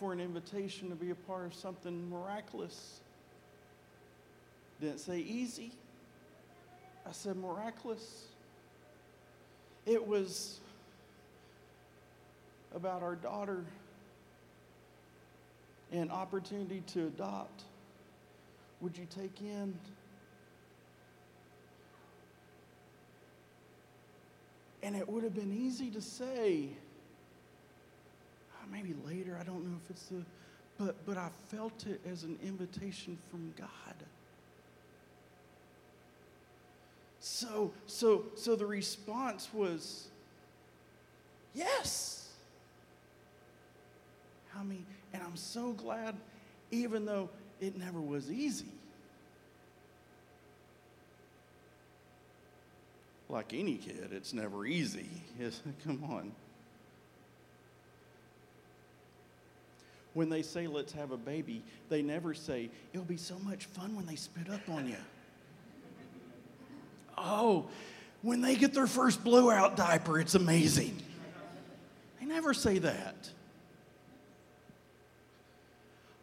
for 0.00 0.14
an 0.14 0.20
invitation 0.20 0.88
to 0.88 0.94
be 0.94 1.10
a 1.10 1.14
part 1.14 1.44
of 1.44 1.54
something 1.54 2.08
miraculous. 2.08 3.00
Didn't 4.80 4.98
say 4.98 5.18
easy. 5.18 5.72
I 7.06 7.12
said 7.12 7.36
miraculous. 7.36 8.24
It 9.84 10.04
was 10.06 10.58
about 12.74 13.02
our 13.02 13.14
daughter 13.14 13.62
and 15.92 16.10
opportunity 16.10 16.82
to 16.94 17.08
adopt. 17.08 17.64
Would 18.80 18.96
you 18.96 19.06
take 19.14 19.42
in? 19.42 19.74
And 24.82 24.96
it 24.96 25.06
would 25.06 25.24
have 25.24 25.34
been 25.34 25.52
easy 25.52 25.90
to 25.90 26.00
say, 26.00 26.68
maybe 28.70 28.94
later. 29.06 29.36
I 29.40 29.44
don't 29.44 29.64
know 29.64 29.76
if 29.84 29.90
it's 29.90 30.06
the, 30.06 30.22
but, 30.78 30.96
but 31.06 31.16
I 31.16 31.28
felt 31.48 31.86
it 31.86 32.00
as 32.10 32.22
an 32.24 32.38
invitation 32.42 33.18
from 33.30 33.52
God. 33.58 33.68
So, 37.20 37.72
so, 37.86 38.24
so 38.34 38.56
the 38.56 38.64
response 38.64 39.48
was, 39.52 40.08
yes. 41.54 42.30
I 44.58 44.62
mean, 44.62 44.86
and 45.12 45.22
I'm 45.22 45.36
so 45.36 45.72
glad, 45.72 46.16
even 46.70 47.04
though 47.04 47.28
it 47.60 47.76
never 47.76 48.00
was 48.00 48.30
easy. 48.30 48.72
Like 53.28 53.52
any 53.52 53.76
kid, 53.76 54.08
it's 54.12 54.32
never 54.32 54.66
easy. 54.66 55.06
come 55.84 56.02
on. 56.10 56.32
When 60.14 60.28
they 60.28 60.42
say, 60.42 60.66
let's 60.66 60.92
have 60.92 61.12
a 61.12 61.16
baby, 61.16 61.62
they 61.88 62.02
never 62.02 62.34
say, 62.34 62.70
it'll 62.92 63.04
be 63.04 63.16
so 63.16 63.38
much 63.40 63.66
fun 63.66 63.94
when 63.94 64.06
they 64.06 64.16
spit 64.16 64.50
up 64.50 64.68
on 64.68 64.88
you. 64.88 64.96
oh, 67.16 67.66
when 68.22 68.40
they 68.40 68.56
get 68.56 68.74
their 68.74 68.86
first 68.86 69.22
blowout 69.24 69.76
diaper, 69.76 70.18
it's 70.18 70.34
amazing. 70.34 70.96
They 72.18 72.26
never 72.26 72.52
say 72.52 72.78
that. 72.78 73.30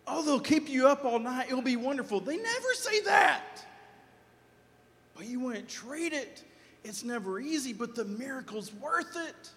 oh, 0.08 0.24
they'll 0.24 0.40
keep 0.40 0.70
you 0.70 0.88
up 0.88 1.06
all 1.06 1.20
night. 1.20 1.48
It'll 1.50 1.62
be 1.62 1.76
wonderful. 1.76 2.20
They 2.20 2.38
never 2.38 2.74
say 2.74 3.02
that. 3.02 3.66
But 5.16 5.26
you 5.26 5.40
wouldn't 5.42 5.68
trade 5.68 6.14
it. 6.14 6.44
It's 6.84 7.04
never 7.04 7.40
easy, 7.40 7.74
but 7.74 7.96
the 7.96 8.06
miracle's 8.06 8.74
worth 8.74 9.18
it. 9.18 9.50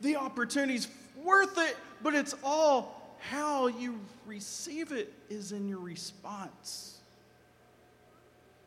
The 0.00 0.16
opportunity's 0.16 0.88
worth 1.24 1.56
it, 1.58 1.76
but 2.02 2.14
it's 2.14 2.34
all 2.42 3.16
how 3.20 3.66
you 3.66 3.98
receive 4.26 4.92
it 4.92 5.12
is 5.28 5.52
in 5.52 5.68
your 5.68 5.80
response. 5.80 6.98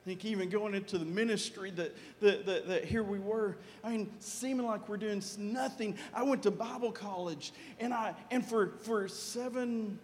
I 0.04 0.10
think 0.10 0.26
even 0.26 0.50
going 0.50 0.74
into 0.74 0.98
the 0.98 1.06
ministry 1.06 1.70
that, 1.72 1.96
that, 2.22 2.46
that, 2.48 2.68
that, 2.68 2.86
here 2.86 3.04
we 3.04 3.20
were, 3.20 3.56
I 3.84 3.92
mean, 3.92 4.10
seeming 4.20 4.66
like 4.66 4.90
we're 4.90 4.98
doing 4.98 5.22
nothing. 5.38 5.96
I 6.12 6.24
went 6.24 6.42
to 6.44 6.52
Bible 6.52 6.92
college 6.92 7.54
and 7.80 7.94
I 7.94 8.16
and 8.32 8.44
for 8.44 8.74
for 8.82 9.08
seven 9.08 10.00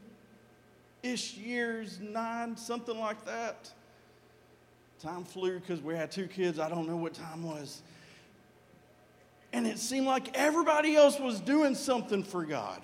ish 1.02 1.34
years, 1.36 2.00
nine, 2.00 2.56
something 2.56 2.98
like 2.98 3.26
that. 3.26 3.72
Time 5.02 5.24
flew 5.24 5.60
because 5.60 5.82
we 5.82 5.96
had 5.96 6.12
two 6.12 6.28
kids. 6.28 6.60
I 6.60 6.70
don't 6.70 6.88
know 6.88 6.98
what 6.98 7.16
time 7.16 7.42
was. 7.44 7.82
And 9.52 9.66
it 9.66 9.80
seemed 9.80 10.06
like 10.06 10.38
everybody 10.38 10.96
else 10.96 11.20
was 11.20 11.40
doing 11.40 11.74
something 11.74 12.24
for 12.24 12.46
God 12.46 12.82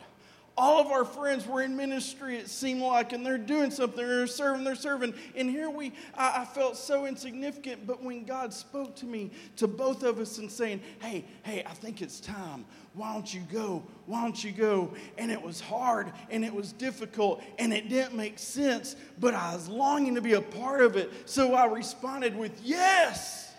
all 0.55 0.79
of 0.79 0.87
our 0.87 1.03
friends 1.03 1.47
were 1.47 1.63
in 1.63 1.75
ministry, 1.75 2.37
it 2.37 2.47
seemed 2.47 2.81
like, 2.81 3.11
and 3.11 3.25
they're 3.25 3.39
doing 3.39 3.71
something, 3.71 3.97
they're 3.97 4.27
serving, 4.27 4.63
they're 4.63 4.75
serving. 4.75 5.15
And 5.35 5.49
here 5.49 5.69
we, 5.69 5.93
I, 6.15 6.41
I, 6.41 6.45
felt 6.45 6.77
so 6.77 7.07
insignificant. 7.07 7.87
But 7.87 8.03
when 8.03 8.23
God 8.23 8.53
spoke 8.53 8.95
to 8.97 9.05
me, 9.05 9.31
to 9.57 9.67
both 9.67 10.03
of 10.03 10.19
us, 10.19 10.37
and 10.37 10.51
saying, 10.51 10.81
Hey, 10.99 11.25
hey, 11.41 11.63
I 11.65 11.73
think 11.73 12.03
it's 12.03 12.19
time. 12.19 12.65
Why 12.93 13.13
don't 13.13 13.33
you 13.33 13.41
go? 13.51 13.81
Why 14.05 14.21
don't 14.21 14.43
you 14.43 14.51
go? 14.51 14.93
And 15.17 15.31
it 15.31 15.41
was 15.41 15.59
hard 15.59 16.11
and 16.29 16.45
it 16.45 16.53
was 16.53 16.71
difficult 16.71 17.41
and 17.57 17.73
it 17.73 17.89
didn't 17.89 18.15
make 18.15 18.37
sense, 18.37 18.95
but 19.19 19.33
I 19.33 19.55
was 19.55 19.67
longing 19.67 20.13
to 20.15 20.21
be 20.21 20.33
a 20.33 20.41
part 20.41 20.81
of 20.81 20.95
it. 20.95 21.09
So 21.25 21.55
I 21.55 21.65
responded 21.65 22.37
with, 22.37 22.61
Yes. 22.63 23.51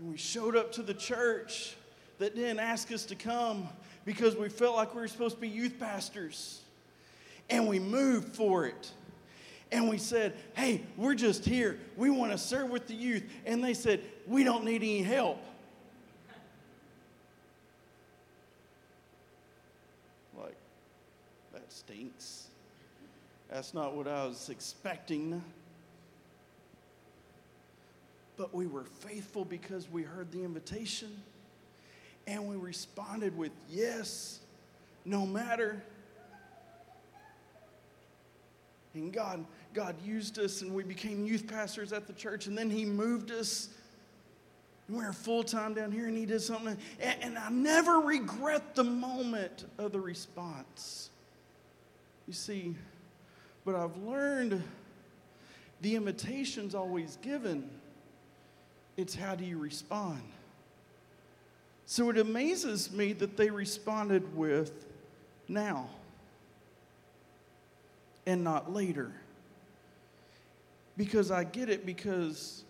And 0.00 0.10
we 0.10 0.16
showed 0.16 0.56
up 0.56 0.72
to 0.72 0.82
the 0.82 0.94
church 0.94 1.76
that 2.18 2.34
didn't 2.34 2.58
ask 2.58 2.90
us 2.90 3.04
to 3.06 3.14
come 3.14 3.68
because 4.10 4.34
we 4.34 4.48
felt 4.48 4.74
like 4.74 4.92
we 4.92 5.00
were 5.00 5.06
supposed 5.06 5.36
to 5.36 5.40
be 5.40 5.46
youth 5.46 5.78
pastors. 5.78 6.62
And 7.48 7.68
we 7.68 7.78
moved 7.78 8.34
for 8.34 8.66
it. 8.66 8.90
And 9.70 9.88
we 9.88 9.98
said, 9.98 10.32
hey, 10.54 10.82
we're 10.96 11.14
just 11.14 11.44
here. 11.44 11.78
We 11.96 12.10
want 12.10 12.32
to 12.32 12.38
serve 12.38 12.70
with 12.70 12.88
the 12.88 12.94
youth. 12.94 13.22
And 13.46 13.62
they 13.62 13.72
said, 13.72 14.02
we 14.26 14.42
don't 14.42 14.64
need 14.64 14.82
any 14.82 15.02
help. 15.02 15.40
Like, 20.36 20.56
that 21.52 21.72
stinks. 21.72 22.48
That's 23.48 23.74
not 23.74 23.94
what 23.94 24.08
I 24.08 24.26
was 24.26 24.48
expecting. 24.48 25.40
But 28.36 28.52
we 28.52 28.66
were 28.66 28.82
faithful 28.82 29.44
because 29.44 29.88
we 29.88 30.02
heard 30.02 30.32
the 30.32 30.42
invitation 30.42 31.22
and 32.26 32.48
we 32.48 32.56
responded 32.56 33.36
with 33.36 33.52
yes, 33.68 34.40
no 35.04 35.26
matter. 35.26 35.82
And 38.94 39.12
God, 39.12 39.44
God 39.72 39.94
used 40.04 40.38
us, 40.38 40.62
and 40.62 40.74
we 40.74 40.82
became 40.82 41.24
youth 41.24 41.46
pastors 41.46 41.92
at 41.92 42.06
the 42.06 42.12
church, 42.12 42.46
and 42.46 42.56
then 42.56 42.70
He 42.70 42.84
moved 42.84 43.30
us. 43.30 43.68
And 44.88 44.96
we 44.96 45.04
are 45.04 45.12
full 45.12 45.44
time 45.44 45.74
down 45.74 45.92
here, 45.92 46.06
and 46.06 46.16
He 46.16 46.26
did 46.26 46.40
something. 46.40 46.76
And, 47.00 47.16
and 47.22 47.38
I 47.38 47.50
never 47.50 47.98
regret 47.98 48.74
the 48.74 48.84
moment 48.84 49.66
of 49.78 49.92
the 49.92 50.00
response. 50.00 51.10
You 52.26 52.34
see, 52.34 52.74
but 53.64 53.74
I've 53.74 53.96
learned 53.98 54.62
the 55.80 55.96
invitation's 55.96 56.74
always 56.74 57.16
given. 57.22 57.68
It's 58.96 59.14
how 59.14 59.34
do 59.34 59.44
you 59.44 59.58
respond? 59.58 60.22
So 61.90 62.08
it 62.08 62.18
amazes 62.18 62.92
me 62.92 63.14
that 63.14 63.36
they 63.36 63.50
responded 63.50 64.36
with 64.36 64.86
now 65.48 65.90
and 68.26 68.44
not 68.44 68.72
later. 68.72 69.10
Because 70.96 71.32
I 71.32 71.42
get 71.42 71.68
it, 71.68 71.84
because 71.84 72.62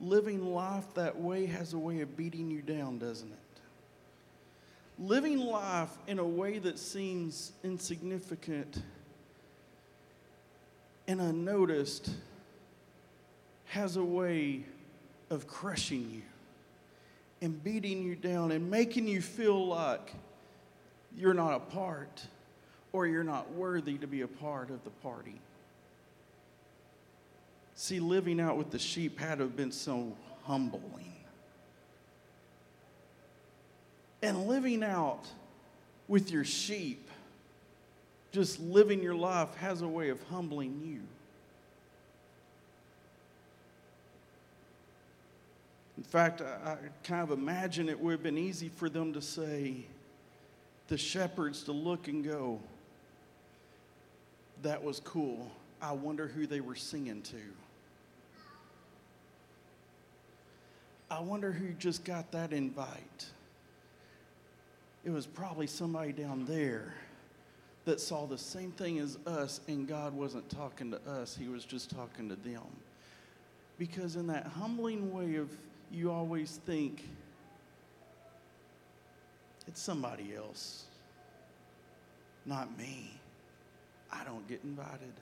living 0.00 0.54
life 0.54 0.84
that 0.94 1.20
way 1.20 1.46
has 1.46 1.72
a 1.72 1.78
way 1.78 2.02
of 2.02 2.16
beating 2.16 2.48
you 2.48 2.62
down, 2.62 2.98
doesn't 2.98 3.32
it? 3.32 3.60
Living 5.00 5.40
life 5.40 5.90
in 6.06 6.20
a 6.20 6.24
way 6.24 6.60
that 6.60 6.78
seems 6.78 7.50
insignificant 7.64 8.80
and 11.08 11.20
unnoticed 11.20 12.10
has 13.64 13.96
a 13.96 14.04
way 14.04 14.64
of 15.30 15.48
crushing 15.48 16.08
you 16.12 16.22
and 17.42 17.62
beating 17.62 18.02
you 18.02 18.16
down 18.16 18.52
and 18.52 18.70
making 18.70 19.06
you 19.06 19.20
feel 19.20 19.66
like 19.66 20.14
you're 21.16 21.34
not 21.34 21.54
a 21.54 21.60
part 21.60 22.26
or 22.92 23.06
you're 23.06 23.24
not 23.24 23.52
worthy 23.52 23.98
to 23.98 24.06
be 24.06 24.22
a 24.22 24.28
part 24.28 24.70
of 24.70 24.82
the 24.84 24.90
party. 24.90 25.40
See, 27.74 28.00
living 28.00 28.40
out 28.40 28.56
with 28.56 28.70
the 28.70 28.78
sheep 28.78 29.18
had 29.18 29.38
to 29.38 29.44
have 29.44 29.56
been 29.56 29.72
so 29.72 30.16
humbling. 30.44 31.12
And 34.22 34.46
living 34.46 34.82
out 34.82 35.24
with 36.08 36.30
your 36.30 36.44
sheep, 36.44 37.10
just 38.32 38.58
living 38.60 39.02
your 39.02 39.14
life, 39.14 39.54
has 39.56 39.82
a 39.82 39.88
way 39.88 40.08
of 40.08 40.22
humbling 40.24 40.80
you. 40.82 41.02
In 45.96 46.02
fact, 46.02 46.42
I, 46.42 46.76
kind 47.04 47.22
of 47.22 47.30
imagine 47.30 47.88
it 47.88 47.98
would 47.98 48.12
have 48.12 48.22
been 48.22 48.38
easy 48.38 48.68
for 48.68 48.88
them 48.88 49.12
to 49.14 49.22
say, 49.22 49.86
the 50.88 50.98
shepherds 50.98 51.62
to 51.64 51.72
look 51.72 52.08
and 52.08 52.24
go, 52.24 52.60
that 54.62 54.82
was 54.82 55.00
cool. 55.00 55.50
I 55.80 55.92
wonder 55.92 56.26
who 56.26 56.46
they 56.46 56.60
were 56.60 56.74
singing 56.74 57.22
to. 57.22 57.36
I 61.10 61.20
wonder 61.20 61.52
who 61.52 61.72
just 61.74 62.04
got 62.04 62.32
that 62.32 62.52
invite. 62.52 63.26
It 65.04 65.10
was 65.10 65.26
probably 65.26 65.66
somebody 65.66 66.12
down 66.12 66.44
there 66.46 66.94
that 67.84 68.00
saw 68.00 68.26
the 68.26 68.38
same 68.38 68.72
thing 68.72 68.98
as 68.98 69.16
us, 69.26 69.60
and 69.68 69.86
God 69.86 70.12
wasn't 70.12 70.48
talking 70.50 70.90
to 70.90 71.00
us, 71.08 71.36
He 71.36 71.46
was 71.46 71.64
just 71.64 71.90
talking 71.90 72.28
to 72.28 72.36
them. 72.36 72.64
Because, 73.78 74.16
in 74.16 74.26
that 74.26 74.46
humbling 74.46 75.12
way 75.12 75.36
of 75.36 75.48
you 75.92 76.10
always 76.10 76.60
think 76.66 77.02
it's 79.68 79.80
somebody 79.80 80.34
else, 80.34 80.84
not 82.44 82.76
me. 82.78 83.10
I 84.12 84.24
don't 84.24 84.46
get 84.48 84.60
invited. 84.62 85.12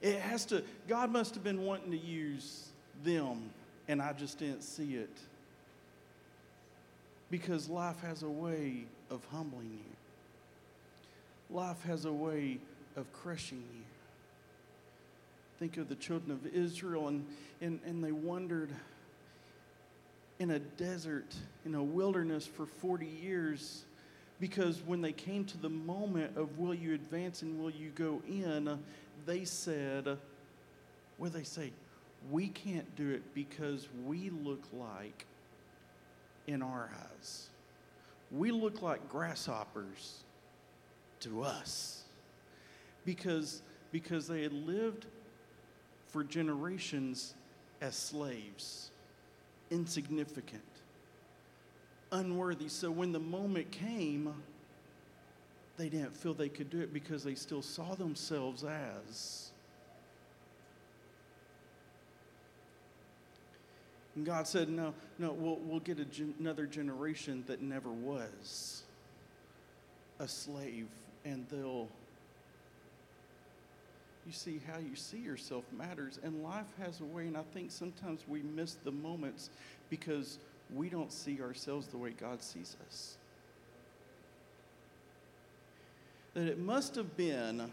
It 0.00 0.20
has 0.20 0.44
to, 0.46 0.62
God 0.86 1.10
must 1.10 1.34
have 1.34 1.42
been 1.42 1.64
wanting 1.64 1.90
to 1.90 1.98
use 1.98 2.68
them, 3.04 3.50
and 3.88 4.00
I 4.00 4.12
just 4.12 4.38
didn't 4.38 4.62
see 4.62 4.94
it. 4.94 5.16
Because 7.30 7.68
life 7.68 8.00
has 8.00 8.22
a 8.22 8.30
way 8.30 8.84
of 9.10 9.24
humbling 9.30 9.70
you, 9.70 11.56
life 11.56 11.82
has 11.82 12.04
a 12.04 12.12
way 12.12 12.58
of 12.96 13.12
crushing 13.12 13.62
you. 13.74 13.82
Think 15.58 15.76
of 15.76 15.88
the 15.88 15.96
children 15.96 16.30
of 16.30 16.46
Israel, 16.54 17.08
and, 17.08 17.26
and, 17.60 17.80
and 17.84 18.02
they 18.02 18.12
wondered 18.12 18.70
in 20.38 20.50
a 20.50 20.58
desert, 20.58 21.34
in 21.64 21.74
a 21.74 21.82
wilderness 21.82 22.46
for 22.46 22.66
40 22.66 23.06
years 23.06 23.84
because 24.40 24.80
when 24.86 25.00
they 25.00 25.12
came 25.12 25.44
to 25.46 25.58
the 25.58 25.68
moment 25.68 26.36
of 26.36 26.58
will 26.58 26.74
you 26.74 26.94
advance 26.94 27.42
and 27.42 27.60
will 27.60 27.70
you 27.70 27.90
go 27.90 28.22
in, 28.28 28.78
they 29.26 29.44
said, 29.44 30.16
what 31.16 31.32
they 31.32 31.42
say? 31.42 31.72
We 32.30 32.48
can't 32.48 32.94
do 32.96 33.10
it 33.10 33.34
because 33.34 33.88
we 34.06 34.30
look 34.30 34.62
like, 34.72 35.26
in 36.46 36.62
our 36.62 36.90
eyes, 37.20 37.48
we 38.32 38.50
look 38.50 38.80
like 38.80 39.08
grasshoppers 39.08 40.24
to 41.20 41.42
us. 41.42 42.02
Because, 43.04 43.62
because 43.92 44.26
they 44.26 44.42
had 44.42 44.52
lived 44.52 45.06
for 46.08 46.24
generations 46.24 47.34
as 47.80 47.94
slaves 47.94 48.87
insignificant, 49.70 50.62
unworthy. 52.12 52.68
So 52.68 52.90
when 52.90 53.12
the 53.12 53.20
moment 53.20 53.70
came, 53.70 54.34
they 55.76 55.88
didn't 55.88 56.16
feel 56.16 56.34
they 56.34 56.48
could 56.48 56.70
do 56.70 56.80
it 56.80 56.92
because 56.92 57.22
they 57.22 57.34
still 57.34 57.62
saw 57.62 57.94
themselves 57.94 58.64
as. 58.64 59.50
And 64.16 64.26
God 64.26 64.48
said, 64.48 64.68
No, 64.68 64.94
no, 65.18 65.32
we'll, 65.32 65.58
we'll 65.62 65.80
get 65.80 66.10
gen- 66.10 66.34
another 66.40 66.66
generation 66.66 67.44
that 67.46 67.62
never 67.62 67.90
was 67.90 68.82
a 70.18 70.26
slave 70.26 70.88
and 71.24 71.46
they'll 71.48 71.88
you 74.28 74.34
see 74.34 74.60
how 74.70 74.78
you 74.78 74.94
see 74.94 75.16
yourself 75.18 75.64
matters 75.76 76.20
and 76.22 76.44
life 76.44 76.66
has 76.78 77.00
a 77.00 77.04
way 77.04 77.26
and 77.26 77.36
i 77.36 77.42
think 77.54 77.70
sometimes 77.70 78.20
we 78.28 78.42
miss 78.42 78.74
the 78.74 78.92
moments 78.92 79.48
because 79.88 80.38
we 80.74 80.88
don't 80.88 81.12
see 81.12 81.40
ourselves 81.40 81.86
the 81.88 81.96
way 81.96 82.10
god 82.10 82.42
sees 82.42 82.76
us. 82.86 83.16
That 86.34 86.46
it 86.46 86.58
must 86.58 86.94
have 86.94 87.16
been 87.16 87.70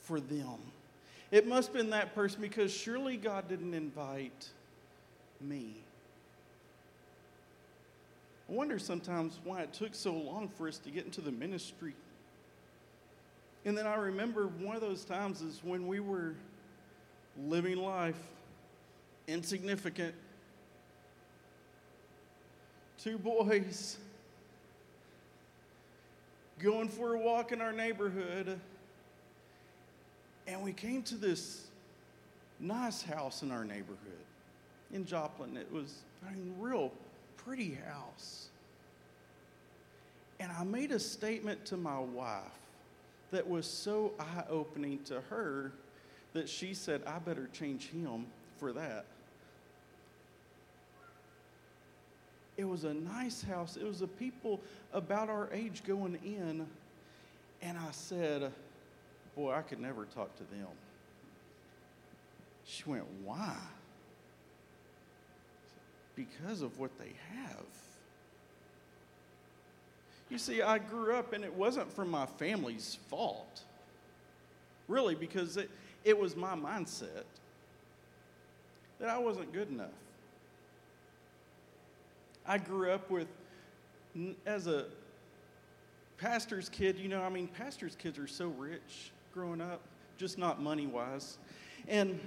for 0.00 0.20
them. 0.20 0.58
It 1.30 1.46
must 1.46 1.68
have 1.68 1.76
been 1.76 1.90
that 1.90 2.14
person 2.14 2.40
because 2.40 2.72
surely 2.72 3.16
god 3.16 3.48
didn't 3.48 3.74
invite 3.74 4.48
me. 5.40 5.76
I 8.48 8.52
wonder 8.52 8.78
sometimes 8.78 9.38
why 9.44 9.60
it 9.60 9.72
took 9.72 9.94
so 9.94 10.14
long 10.14 10.48
for 10.48 10.68
us 10.68 10.78
to 10.78 10.90
get 10.90 11.04
into 11.04 11.20
the 11.20 11.30
ministry 11.30 11.94
and 13.68 13.76
then 13.76 13.86
I 13.86 13.96
remember 13.96 14.46
one 14.46 14.76
of 14.76 14.80
those 14.80 15.04
times 15.04 15.42
is 15.42 15.60
when 15.62 15.86
we 15.86 16.00
were 16.00 16.32
living 17.36 17.76
life 17.76 18.16
insignificant. 19.26 20.14
Two 22.96 23.18
boys 23.18 23.98
going 26.58 26.88
for 26.88 27.14
a 27.14 27.18
walk 27.18 27.52
in 27.52 27.60
our 27.60 27.74
neighborhood. 27.74 28.58
And 30.46 30.62
we 30.62 30.72
came 30.72 31.02
to 31.02 31.16
this 31.16 31.66
nice 32.58 33.02
house 33.02 33.42
in 33.42 33.50
our 33.50 33.66
neighborhood 33.66 34.24
in 34.94 35.04
Joplin. 35.04 35.58
It 35.58 35.70
was 35.70 35.98
a 36.26 36.32
real 36.58 36.90
pretty 37.36 37.78
house. 37.86 38.48
And 40.40 40.50
I 40.50 40.64
made 40.64 40.90
a 40.90 40.98
statement 40.98 41.66
to 41.66 41.76
my 41.76 41.98
wife 41.98 42.44
that 43.30 43.48
was 43.48 43.66
so 43.66 44.12
eye 44.18 44.44
opening 44.48 45.02
to 45.04 45.20
her 45.22 45.72
that 46.32 46.48
she 46.48 46.74
said, 46.74 47.02
I 47.06 47.18
better 47.18 47.48
change 47.52 47.88
him 47.88 48.26
for 48.58 48.72
that. 48.72 49.04
It 52.56 52.64
was 52.64 52.84
a 52.84 52.92
nice 52.92 53.42
house. 53.42 53.76
It 53.76 53.84
was 53.84 54.02
a 54.02 54.06
people 54.06 54.60
about 54.92 55.30
our 55.30 55.48
age 55.52 55.84
going 55.86 56.18
in. 56.24 56.66
And 57.62 57.78
I 57.78 57.90
said, 57.92 58.52
Boy, 59.36 59.52
I 59.52 59.62
could 59.62 59.78
never 59.78 60.04
talk 60.06 60.34
to 60.36 60.44
them. 60.44 60.66
She 62.64 62.82
went, 62.84 63.04
Why? 63.24 63.56
Because 66.16 66.62
of 66.62 66.78
what 66.80 66.90
they 66.98 67.12
have. 67.36 67.66
You 70.30 70.38
see, 70.38 70.60
I 70.60 70.78
grew 70.78 71.14
up 71.14 71.32
and 71.32 71.44
it 71.44 71.54
wasn't 71.54 71.92
from 71.92 72.10
my 72.10 72.26
family's 72.26 72.98
fault. 73.08 73.62
Really, 74.86 75.14
because 75.14 75.56
it, 75.56 75.70
it 76.04 76.18
was 76.18 76.36
my 76.36 76.54
mindset 76.54 77.24
that 78.98 79.08
I 79.08 79.18
wasn't 79.18 79.52
good 79.52 79.68
enough. 79.68 79.88
I 82.46 82.58
grew 82.58 82.90
up 82.90 83.10
with, 83.10 83.28
as 84.46 84.66
a 84.66 84.86
pastor's 86.16 86.68
kid, 86.68 86.98
you 86.98 87.08
know, 87.08 87.22
I 87.22 87.28
mean, 87.28 87.46
pastor's 87.46 87.94
kids 87.94 88.18
are 88.18 88.26
so 88.26 88.48
rich 88.48 89.12
growing 89.34 89.60
up, 89.60 89.80
just 90.16 90.38
not 90.38 90.60
money 90.60 90.86
wise. 90.86 91.38
And 91.86 92.18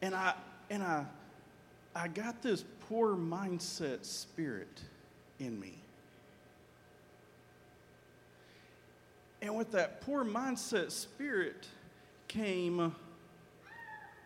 and 0.00 0.14
I 0.14 0.34
and 0.70 0.82
I 0.82 1.04
I 1.94 2.08
got 2.08 2.42
this 2.42 2.64
poor 2.88 3.16
mindset 3.16 4.04
spirit 4.04 4.80
in 5.38 5.58
me. 5.58 5.74
And 9.42 9.56
with 9.56 9.72
that 9.72 10.00
poor 10.02 10.24
mindset 10.24 10.90
spirit 10.90 11.66
came 12.28 12.94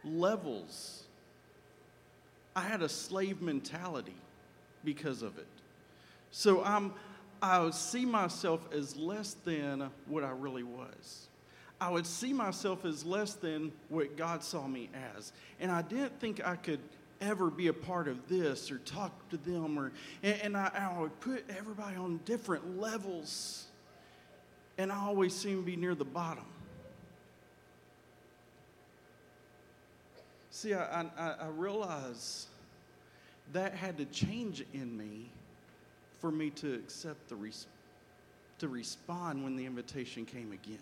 levels. 0.05 1.05
I 2.55 2.62
had 2.62 2.83
a 2.83 2.88
slave 2.88 3.40
mentality 3.40 4.16
because 4.85 5.22
of 5.22 5.38
it. 5.38 5.46
So 6.31 6.62
I'm, 6.64 6.92
I 7.40 7.61
would 7.61 7.74
see 7.74 8.05
myself 8.05 8.68
as 8.72 8.96
less 8.96 9.35
than 9.44 9.90
what 10.07 10.24
I 10.24 10.31
really 10.31 10.62
was. 10.62 11.29
I 11.81 11.90
would 11.90 12.07
see 12.07 12.33
myself 12.33 12.85
as 12.85 13.05
less 13.05 13.35
than 13.35 13.72
what 13.88 14.16
God 14.16 14.42
saw 14.42 14.66
me 14.66 14.90
as. 15.16 15.33
And 15.61 15.70
I 15.70 15.83
didn't 15.83 16.18
think 16.20 16.44
I 16.46 16.57
could 16.57 16.81
ever 17.24 17.50
be 17.50 17.68
a 17.68 17.72
part 17.72 18.06
of 18.06 18.28
this 18.28 18.70
or 18.70 18.78
talk 18.78 19.28
to 19.30 19.37
them 19.37 19.78
or 19.78 19.92
and, 20.22 20.40
and 20.42 20.56
I, 20.56 20.92
I, 20.94 21.00
would 21.00 21.18
put 21.20 21.44
everybody 21.56 21.96
on 21.96 22.20
different 22.24 22.78
levels. 22.78 23.66
And 24.76 24.90
i 24.90 24.96
always 24.96 25.34
seem 25.34 25.60
to 25.60 25.62
be 25.62 25.76
near 25.76 25.94
the 25.94 26.04
bottom. 26.04 26.44
See 30.50 30.74
i, 30.74 31.06
I, 31.16 31.34
I 31.40 31.48
realize 31.48 32.46
that 33.52 33.74
had 33.74 33.98
to 33.98 34.04
change 34.06 34.64
in 34.72 34.96
me 34.96 35.30
for 36.20 36.30
me 36.30 36.50
to 36.50 36.74
accept 36.74 37.28
the 37.28 37.37
res- 37.37 37.66
to 38.58 38.68
respond 38.68 39.44
when 39.44 39.56
the 39.56 39.66
invitation 39.66 40.24
came 40.24 40.52
again. 40.52 40.78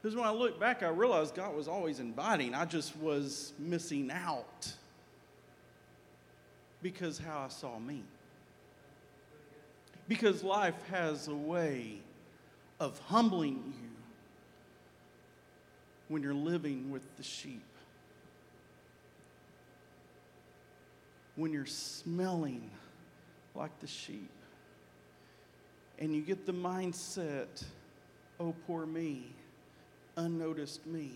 Because 0.00 0.16
when 0.16 0.26
i 0.26 0.30
look 0.30 0.60
back 0.60 0.82
i 0.82 0.88
realized 0.88 1.34
god 1.34 1.54
was 1.54 1.68
always 1.68 2.00
inviting. 2.00 2.54
I 2.54 2.64
just 2.64 2.96
was 2.96 3.52
missing 3.58 4.10
out 4.10 4.72
because 6.84 7.16
how 7.16 7.38
I 7.38 7.48
saw 7.48 7.78
me. 7.78 8.02
Because 10.06 10.44
life 10.44 10.76
has 10.90 11.28
a 11.28 11.34
way 11.34 11.94
of 12.78 12.98
humbling 13.06 13.72
you 13.80 13.88
when 16.08 16.22
you're 16.22 16.34
living 16.34 16.90
with 16.90 17.16
the 17.16 17.22
sheep. 17.22 17.64
When 21.36 21.54
you're 21.54 21.64
smelling 21.64 22.70
like 23.54 23.80
the 23.80 23.86
sheep. 23.86 24.30
And 25.98 26.14
you 26.14 26.20
get 26.20 26.44
the 26.44 26.52
mindset, 26.52 27.64
oh, 28.38 28.54
poor 28.66 28.84
me, 28.84 29.24
unnoticed 30.18 30.86
me. 30.86 31.12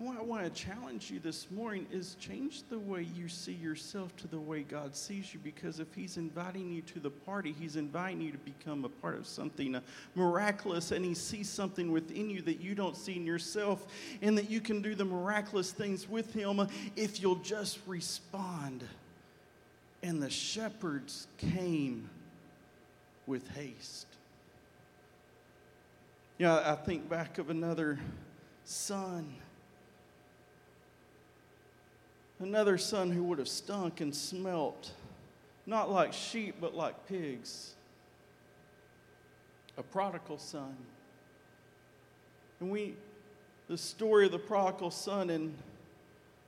What 0.00 0.16
I 0.16 0.22
want 0.22 0.42
to 0.44 0.62
challenge 0.62 1.10
you 1.10 1.18
this 1.18 1.50
morning 1.50 1.86
is 1.92 2.16
change 2.18 2.62
the 2.70 2.78
way 2.78 3.06
you 3.14 3.28
see 3.28 3.52
yourself 3.52 4.16
to 4.16 4.28
the 4.28 4.40
way 4.40 4.62
God 4.62 4.96
sees 4.96 5.34
you 5.34 5.40
because 5.44 5.78
if 5.78 5.94
He's 5.94 6.16
inviting 6.16 6.72
you 6.72 6.80
to 6.80 7.00
the 7.00 7.10
party, 7.10 7.54
He's 7.60 7.76
inviting 7.76 8.22
you 8.22 8.32
to 8.32 8.38
become 8.38 8.86
a 8.86 8.88
part 8.88 9.18
of 9.18 9.26
something 9.26 9.74
uh, 9.74 9.82
miraculous 10.14 10.90
and 10.90 11.04
He 11.04 11.12
sees 11.12 11.50
something 11.50 11.92
within 11.92 12.30
you 12.30 12.40
that 12.42 12.62
you 12.62 12.74
don't 12.74 12.96
see 12.96 13.16
in 13.16 13.26
yourself 13.26 13.86
and 14.22 14.38
that 14.38 14.48
you 14.48 14.62
can 14.62 14.80
do 14.80 14.94
the 14.94 15.04
miraculous 15.04 15.70
things 15.70 16.08
with 16.08 16.32
Him 16.32 16.66
if 16.96 17.20
you'll 17.20 17.34
just 17.34 17.78
respond. 17.86 18.82
And 20.02 20.22
the 20.22 20.30
shepherds 20.30 21.26
came 21.36 22.08
with 23.26 23.46
haste. 23.50 24.06
Yeah, 26.38 26.56
you 26.56 26.62
know, 26.62 26.70
I 26.70 26.74
think 26.76 27.06
back 27.10 27.36
of 27.36 27.50
another 27.50 27.98
son 28.64 29.34
another 32.40 32.78
son 32.78 33.10
who 33.10 33.22
would 33.24 33.38
have 33.38 33.48
stunk 33.48 34.00
and 34.00 34.14
smelt, 34.14 34.90
not 35.66 35.90
like 35.90 36.12
sheep, 36.12 36.56
but 36.60 36.74
like 36.74 37.06
pigs. 37.06 37.74
A 39.76 39.82
prodigal 39.82 40.38
son. 40.38 40.76
And 42.58 42.70
we, 42.70 42.94
the 43.68 43.78
story 43.78 44.26
of 44.26 44.32
the 44.32 44.38
prodigal 44.38 44.90
son 44.90 45.30
in 45.30 45.54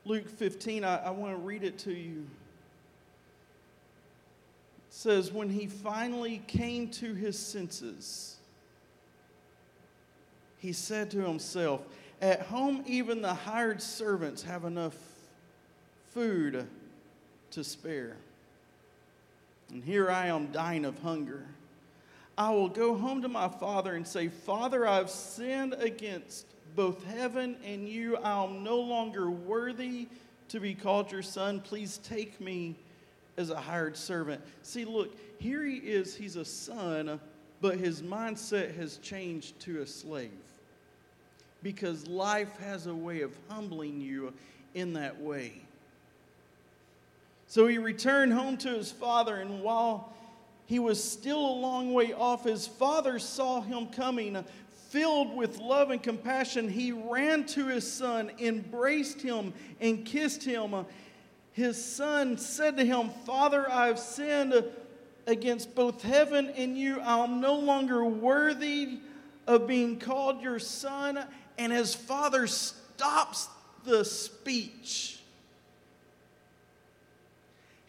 Luke 0.05 0.29
15, 0.29 0.85
I, 0.85 0.97
I 0.97 1.11
want 1.11 1.35
to 1.35 1.41
read 1.41 1.63
it 1.63 1.79
to 1.81 1.93
you. 1.93 2.27
It 4.89 4.95
says, 4.95 5.31
When 5.31 5.49
he 5.49 5.67
finally 5.67 6.43
came 6.47 6.89
to 6.91 7.15
his 7.15 7.39
senses, 7.39 8.37
he 10.59 10.73
said 10.73 11.11
to 11.13 11.21
himself, 11.21 11.83
At 12.21 12.43
home, 12.43 12.83
even 12.87 13.23
the 13.23 13.35
hired 13.35 13.81
servants 13.81 14.43
have 14.43 14.65
enough 14.65 14.95
food 16.13 16.67
to 17.51 17.65
spare. 17.65 18.17
And 19.71 19.83
here 19.83 20.11
I 20.11 20.27
am 20.27 20.53
dying 20.53 20.85
of 20.85 20.99
hunger. 20.99 21.47
I 22.37 22.51
will 22.51 22.69
go 22.69 22.97
home 22.97 23.23
to 23.23 23.29
my 23.29 23.49
father 23.49 23.95
and 23.95 24.07
say, 24.07 24.29
Father, 24.29 24.87
I've 24.87 25.11
sinned 25.11 25.75
against 25.75 26.47
both 26.75 27.05
heaven 27.05 27.57
and 27.65 27.89
you. 27.89 28.17
I'm 28.19 28.63
no 28.63 28.81
longer 28.81 29.31
worthy 29.31 30.09
to 30.49 30.61
be 30.61 30.75
called 30.75 31.11
your 31.13 31.23
son. 31.23 31.61
Please 31.61 31.99
take 31.99 32.41
me 32.41 32.77
as 33.37 33.51
a 33.51 33.61
hired 33.61 33.97
servant. 33.97 34.43
See, 34.63 34.85
look, 34.85 35.15
here 35.39 35.65
he 35.65 35.77
is. 35.77 36.15
He's 36.15 36.37
a 36.37 36.45
son, 36.45 37.21
but 37.61 37.79
his 37.79 38.03
mindset 38.03 38.77
has 38.77 38.99
changed 38.99 39.59
to 39.61 39.81
a 39.81 39.87
slave. 39.87 40.31
Because 41.63 42.07
life 42.07 42.59
has 42.61 42.87
a 42.87 42.95
way 42.95 43.23
of 43.23 43.33
humbling 43.49 44.01
you 44.01 44.33
in 44.75 44.95
that 44.95 45.21
way. 45.21 45.63
So 47.53 47.67
he 47.67 47.77
returned 47.77 48.33
home 48.33 48.57
to 48.57 48.71
his 48.71 48.91
father, 48.91 49.37
and 49.37 49.63
while 49.63 50.15
he 50.65 50.79
was 50.79 51.05
still 51.05 51.39
a 51.39 51.61
long 51.61 51.93
way 51.93 52.15
off, 52.15 52.45
his 52.45 52.67
father 52.67 53.19
saw 53.19 53.61
him 53.61 53.89
coming. 53.89 54.43
Filled 54.89 55.37
with 55.37 55.59
love 55.59 55.91
and 55.91 56.03
compassion, 56.03 56.71
he 56.71 56.93
ran 56.93 57.45
to 57.49 57.67
his 57.67 57.87
son, 57.93 58.33
embraced 58.39 59.21
him, 59.21 59.53
and 59.83 60.07
kissed 60.07 60.43
him. 60.43 60.87
His 61.53 61.85
son 61.85 62.39
said 62.39 62.79
to 62.79 62.87
him, 62.87 63.11
Father, 63.27 63.71
I've 63.71 63.99
sinned 63.99 64.65
against 65.27 65.75
both 65.75 66.01
heaven 66.01 66.49
and 66.57 66.79
you. 66.79 67.03
I'm 67.03 67.43
no 67.43 67.57
longer 67.57 68.03
worthy 68.03 69.01
of 69.47 69.67
being 69.67 69.99
called 69.99 70.41
your 70.41 70.59
son. 70.59 71.23
And 71.59 71.71
his 71.71 71.95
father 71.95 72.47
stops 72.47 73.51
the 73.85 74.07
speech. 74.07 75.22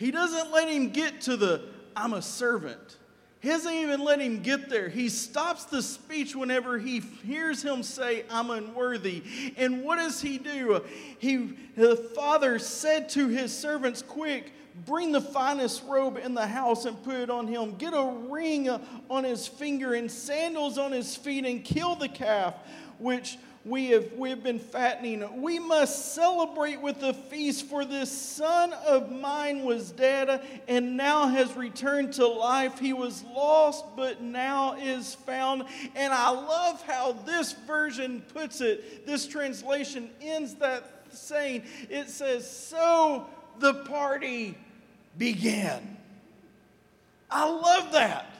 He 0.03 0.11
doesn't 0.11 0.51
let 0.51 0.67
him 0.67 0.89
get 0.89 1.21
to 1.21 1.37
the, 1.37 1.61
I'm 1.95 2.11
a 2.11 2.21
servant. 2.21 2.97
He 3.39 3.47
doesn't 3.47 3.71
even 3.71 4.03
let 4.03 4.19
him 4.19 4.41
get 4.41 4.69
there. 4.69 4.89
He 4.89 5.07
stops 5.07 5.63
the 5.63 5.81
speech 5.81 6.35
whenever 6.35 6.77
he 6.77 6.99
hears 6.99 7.63
him 7.63 7.83
say, 7.83 8.25
I'm 8.29 8.49
unworthy. 8.49 9.23
And 9.55 9.81
what 9.81 9.95
does 9.95 10.21
he 10.21 10.39
do? 10.39 10.83
He, 11.19 11.53
the 11.77 11.95
father 11.95 12.59
said 12.59 13.07
to 13.11 13.29
his 13.29 13.57
servants, 13.57 14.01
Quick, 14.01 14.51
bring 14.85 15.13
the 15.13 15.21
finest 15.21 15.85
robe 15.85 16.17
in 16.17 16.33
the 16.33 16.47
house 16.47 16.83
and 16.83 17.01
put 17.01 17.15
it 17.15 17.29
on 17.29 17.47
him. 17.47 17.75
Get 17.75 17.93
a 17.93 18.13
ring 18.27 18.69
on 19.09 19.23
his 19.23 19.47
finger 19.47 19.93
and 19.93 20.11
sandals 20.11 20.77
on 20.77 20.91
his 20.91 21.15
feet 21.15 21.45
and 21.45 21.63
kill 21.63 21.95
the 21.95 22.09
calf, 22.09 22.55
which 22.99 23.37
we 23.65 23.87
have, 23.91 24.11
we 24.13 24.29
have 24.29 24.43
been 24.43 24.59
fattening. 24.59 25.41
We 25.41 25.57
must 25.57 26.13
celebrate 26.13 26.81
with 26.81 27.01
a 27.01 27.13
feast, 27.13 27.67
for 27.67 27.85
this 27.85 28.11
son 28.11 28.73
of 28.85 29.09
mine 29.09 29.63
was 29.63 29.91
dead 29.91 30.45
and 30.67 30.97
now 30.97 31.27
has 31.27 31.55
returned 31.55 32.13
to 32.13 32.27
life. 32.27 32.77
He 32.77 32.91
was 32.91 33.23
lost, 33.23 33.85
but 33.95 34.21
now 34.21 34.75
is 34.75 35.15
found. 35.15 35.63
And 35.95 36.13
I 36.13 36.29
love 36.29 36.83
how 36.83 37.13
this 37.25 37.53
version 37.53 38.21
puts 38.33 38.59
it. 38.59 39.05
This 39.05 39.27
translation 39.27 40.09
ends 40.21 40.55
that 40.55 41.05
saying, 41.11 41.63
it 41.89 42.09
says, 42.09 42.49
So 42.49 43.29
the 43.59 43.75
party 43.85 44.57
began. 45.17 45.97
I 47.31 47.49
love 47.49 47.93
that 47.93 48.32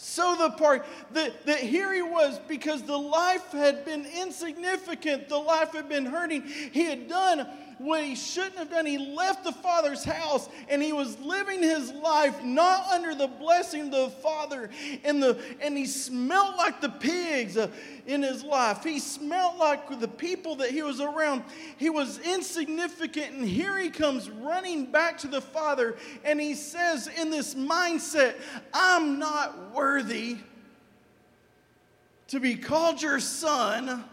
so 0.00 0.36
the 0.36 0.50
part 0.50 0.86
that, 1.12 1.44
that 1.46 1.58
here 1.58 1.92
he 1.92 2.02
was 2.02 2.38
because 2.46 2.82
the 2.84 2.96
life 2.96 3.50
had 3.50 3.84
been 3.84 4.06
insignificant, 4.06 5.28
the 5.28 5.36
life 5.36 5.72
had 5.72 5.88
been 5.88 6.06
hurting. 6.06 6.42
He 6.42 6.84
had 6.84 7.08
done 7.08 7.48
what 7.78 8.02
he 8.04 8.14
shouldn't 8.14 8.56
have 8.56 8.70
done. 8.70 8.86
He 8.86 9.14
left 9.14 9.44
the 9.44 9.52
Father's 9.52 10.04
house 10.04 10.48
and 10.68 10.82
he 10.82 10.92
was 10.92 11.18
living 11.20 11.62
his 11.62 11.92
life 11.92 12.42
not 12.42 12.88
under 12.88 13.14
the 13.14 13.28
blessing 13.28 13.86
of 13.86 13.90
the 13.90 14.10
Father. 14.22 14.68
And, 15.04 15.22
the, 15.22 15.38
and 15.60 15.76
he 15.76 15.86
smelled 15.86 16.56
like 16.56 16.80
the 16.80 16.88
pigs 16.88 17.56
uh, 17.56 17.68
in 18.06 18.22
his 18.22 18.42
life. 18.42 18.82
He 18.82 18.98
smelled 18.98 19.58
like 19.58 20.00
the 20.00 20.08
people 20.08 20.56
that 20.56 20.70
he 20.70 20.82
was 20.82 21.00
around. 21.00 21.44
He 21.76 21.90
was 21.90 22.18
insignificant. 22.18 23.34
And 23.34 23.44
here 23.44 23.78
he 23.78 23.90
comes 23.90 24.28
running 24.28 24.86
back 24.86 25.18
to 25.18 25.28
the 25.28 25.40
Father 25.40 25.96
and 26.24 26.40
he 26.40 26.54
says, 26.54 27.06
in 27.06 27.30
this 27.30 27.54
mindset, 27.54 28.34
I'm 28.72 29.18
not 29.18 29.72
worthy 29.72 30.38
to 32.28 32.40
be 32.40 32.56
called 32.56 33.02
your 33.02 33.20
son. 33.20 34.04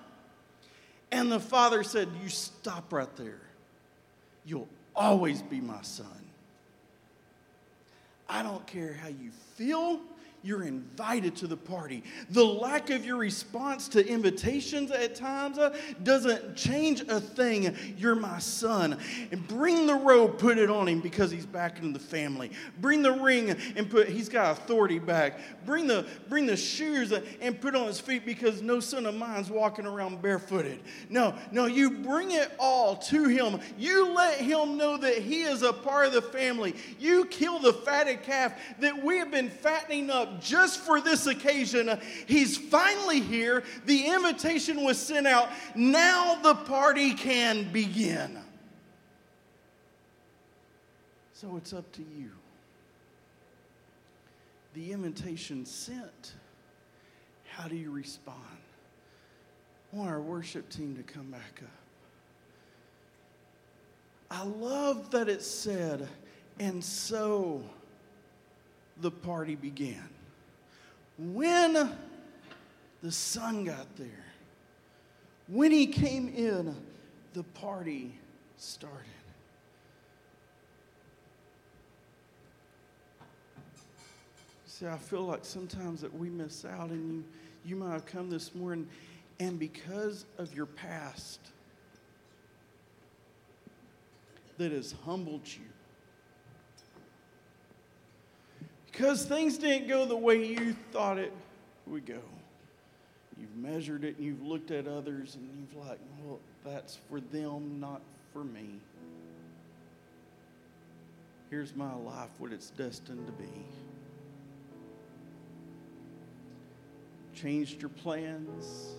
And 1.12 1.32
the 1.32 1.40
father 1.40 1.84
said, 1.84 2.10
You 2.22 2.30
stop 2.30 2.92
right 2.92 3.14
there. 3.16 3.45
You'll 4.46 4.68
always 4.96 5.42
be 5.42 5.60
my 5.60 5.82
son. 5.82 6.06
I 8.28 8.44
don't 8.44 8.66
care 8.66 8.94
how 8.94 9.10
you 9.10 9.32
feel 9.56 10.00
you're 10.46 10.64
invited 10.64 11.36
to 11.38 11.48
the 11.48 11.58
party. 11.58 12.04
The 12.30 12.46
lack 12.46 12.92
of 12.92 13.04
your 13.04 13.18
response 13.18 13.88
to 13.90 14.08
invitations 14.08 14.92
at 14.92 15.16
times 15.16 15.58
uh, 15.58 15.76
doesn't 16.04 16.56
change 16.56 17.02
a 17.02 17.20
thing. 17.20 17.76
You're 17.98 18.16
my 18.16 18.38
son. 18.38 19.00
And 19.32 19.48
bring 19.48 19.88
the 19.88 19.96
robe, 19.96 20.38
put 20.38 20.60
it 20.60 20.70
on 20.70 20.88
him 20.88 21.02
because 21.02 21.32
he's 21.32 21.48
back 21.48 21.82
in 21.82 21.94
the 21.94 22.00
family. 22.00 22.52
Bring 22.80 23.02
the 23.02 23.14
ring 23.14 23.58
and 23.76 23.90
put 23.90 24.08
he's 24.08 24.30
got 24.30 24.52
authority 24.52 25.00
back. 25.00 25.40
Bring 25.66 25.88
the 25.88 26.06
bring 26.30 26.46
the 26.46 26.56
shoes 26.56 27.12
and 27.42 27.60
put 27.60 27.76
on 27.76 27.88
his 27.88 28.00
feet 28.00 28.24
because 28.24 28.62
no 28.62 28.80
son 28.80 29.08
of 29.08 29.16
mine's 29.16 29.50
walking 29.50 29.88
around 29.88 30.22
barefooted. 30.22 30.80
No, 31.10 31.34
no, 31.52 31.66
you 31.66 31.90
bring 31.90 32.32
it 32.32 32.52
all 32.60 32.98
to 32.98 33.28
him. 33.28 33.60
You 33.80 34.14
let 34.14 34.38
him 34.38 34.78
know 34.78 34.98
that 34.98 35.18
he 35.18 35.42
is 35.42 35.64
a 35.64 35.74
part 35.74 36.06
of 36.06 36.14
the 36.14 36.22
family. 36.22 36.76
You 37.00 37.26
kill 37.26 37.58
the 37.58 37.74
fatted 37.74 38.22
calf 38.22 38.54
that 38.80 39.04
we 39.04 39.18
have 39.18 39.32
been 39.32 39.50
fattening 39.50 40.12
up 40.12 40.35
just 40.42 40.80
for 40.80 41.02
this 41.02 41.28
occasion. 41.28 42.00
He's 42.28 42.58
finally 42.58 43.20
here. 43.20 43.64
The 43.86 44.08
invitation 44.08 44.84
was 44.84 44.98
sent 44.98 45.28
out. 45.28 45.50
Now 45.76 46.36
the 46.42 46.56
party 46.56 47.14
can 47.14 47.72
begin. 47.72 48.40
So 51.34 51.58
it's 51.58 51.74
up 51.74 51.92
to 51.94 52.02
you. 52.02 52.32
The 54.74 54.92
invitation 54.92 55.66
sent. 55.66 56.34
How 57.50 57.68
do 57.68 57.76
you 57.76 57.92
respond? 57.92 58.38
I 59.94 59.98
want 59.98 60.10
our 60.10 60.22
worship 60.22 60.70
team 60.70 60.96
to 60.96 61.04
come 61.04 61.32
back 61.32 61.62
up. 61.64 61.70
I 64.30 64.44
love 64.44 65.12
that 65.12 65.30
it 65.30 65.42
said, 65.42 66.08
and 66.60 66.84
so 66.84 67.64
the 69.00 69.12
party 69.12 69.56
began. 69.56 70.10
When 71.18 71.92
the 73.02 73.12
son 73.12 73.66
got 73.66 73.96
there, 73.96 74.26
when 75.48 75.72
he 75.72 75.88
came 75.88 76.28
in, 76.28 76.76
the 77.34 77.44
party 77.44 78.18
started. 78.58 79.06
See, 84.66 84.88
I 84.88 84.98
feel 84.98 85.24
like 85.24 85.46
sometimes 85.46 86.02
that 86.02 86.14
we 86.14 86.30
miss 86.30 86.66
out, 86.66 86.90
and 86.90 87.08
you, 87.14 87.24
you 87.64 87.76
might 87.78 87.94
have 87.94 88.06
come 88.06 88.30
this 88.30 88.54
morning, 88.54 88.88
and 89.40 89.58
because 89.58 90.26
of 90.38 90.54
your 90.54 90.66
past 90.66 91.40
that 94.58 94.74
has 94.74 94.94
humbled 95.06 95.48
you, 95.48 95.62
because 98.96 99.26
things 99.26 99.58
didn't 99.58 99.90
go 99.90 100.06
the 100.06 100.16
way 100.16 100.46
you 100.46 100.74
thought 100.92 101.18
it 101.18 101.34
would 101.86 102.06
go. 102.06 102.22
You've 103.38 103.56
measured 103.58 104.06
it 104.06 104.16
and 104.16 104.26
you've 104.26 104.42
looked 104.42 104.72
at 104.72 104.88
others 104.88 105.36
and 105.36 105.50
you've 105.60 105.86
like, 105.86 106.00
well, 106.24 106.40
that's 106.64 106.98
for 107.10 107.20
them, 107.20 107.82
not 107.82 108.02
for 108.32 108.46
me. 108.46 108.80
Here's 111.50 111.76
my 111.76 111.94
life, 111.94 112.30
what 112.38 112.54
it's 112.54 112.70
destined 112.70 113.26
to 113.28 113.34
be. 113.34 113.50
Changed 117.36 117.82
your 117.82 117.90
plans. 117.90 118.96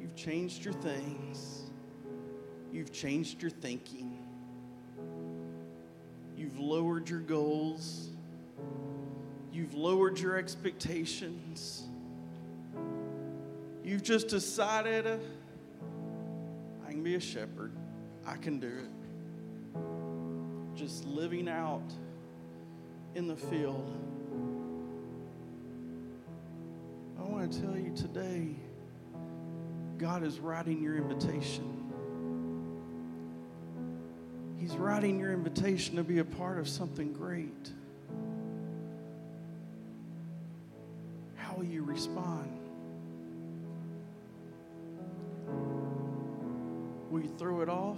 You've 0.00 0.14
changed 0.14 0.64
your 0.64 0.74
things. 0.74 1.62
You've 2.72 2.92
changed 2.92 3.42
your 3.42 3.50
thinking. 3.50 4.19
You've 6.40 6.58
lowered 6.58 7.10
your 7.10 7.20
goals. 7.20 8.08
You've 9.52 9.74
lowered 9.74 10.18
your 10.18 10.38
expectations. 10.38 11.82
You've 13.84 14.02
just 14.02 14.28
decided 14.28 15.06
uh, 15.06 15.18
I 16.88 16.92
can 16.92 17.02
be 17.02 17.14
a 17.14 17.20
shepherd. 17.20 17.72
I 18.26 18.38
can 18.38 18.58
do 18.58 18.68
it. 18.68 18.88
Just 20.78 21.04
living 21.04 21.46
out 21.46 21.92
in 23.14 23.28
the 23.28 23.36
field. 23.36 23.94
I 27.18 27.22
want 27.22 27.52
to 27.52 27.60
tell 27.60 27.76
you 27.76 27.94
today, 27.94 28.56
God 29.98 30.22
is 30.22 30.40
writing 30.40 30.82
your 30.82 30.96
invitation. 30.96 31.79
He's 34.60 34.76
writing 34.76 35.18
your 35.18 35.32
invitation 35.32 35.96
to 35.96 36.04
be 36.04 36.18
a 36.18 36.24
part 36.24 36.58
of 36.58 36.68
something 36.68 37.14
great. 37.14 37.70
How 41.34 41.56
will 41.56 41.64
you 41.64 41.82
respond? 41.82 42.58
Will 47.10 47.22
you 47.22 47.32
throw 47.38 47.62
it 47.62 47.70
off? 47.70 47.96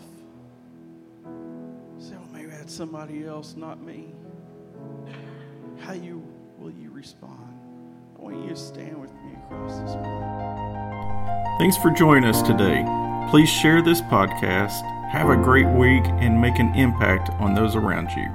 Say, 1.98 2.14
well, 2.14 2.28
maybe 2.32 2.50
that's 2.50 2.72
somebody 2.72 3.26
else, 3.26 3.56
not 3.56 3.82
me. 3.82 4.14
How 5.80 5.94
you 5.94 6.24
will 6.58 6.70
you 6.70 6.90
respond? 6.90 7.58
I 8.16 8.22
want 8.22 8.40
you 8.44 8.50
to 8.50 8.56
stand 8.56 9.00
with 9.00 9.12
me 9.14 9.32
across 9.46 9.80
this. 9.80 9.94
Thanks 11.58 11.76
for 11.76 11.90
joining 11.90 12.24
us 12.24 12.40
today. 12.40 12.84
Please 13.30 13.48
share 13.48 13.82
this 13.82 14.00
podcast 14.02 14.80
Have 15.12 15.28
a 15.28 15.36
great 15.36 15.66
week 15.66 16.04
and 16.06 16.40
make 16.40 16.58
an 16.58 16.74
impact 16.74 17.28
on 17.38 17.52
those 17.52 17.76
around 17.76 18.12
you. 18.16 18.30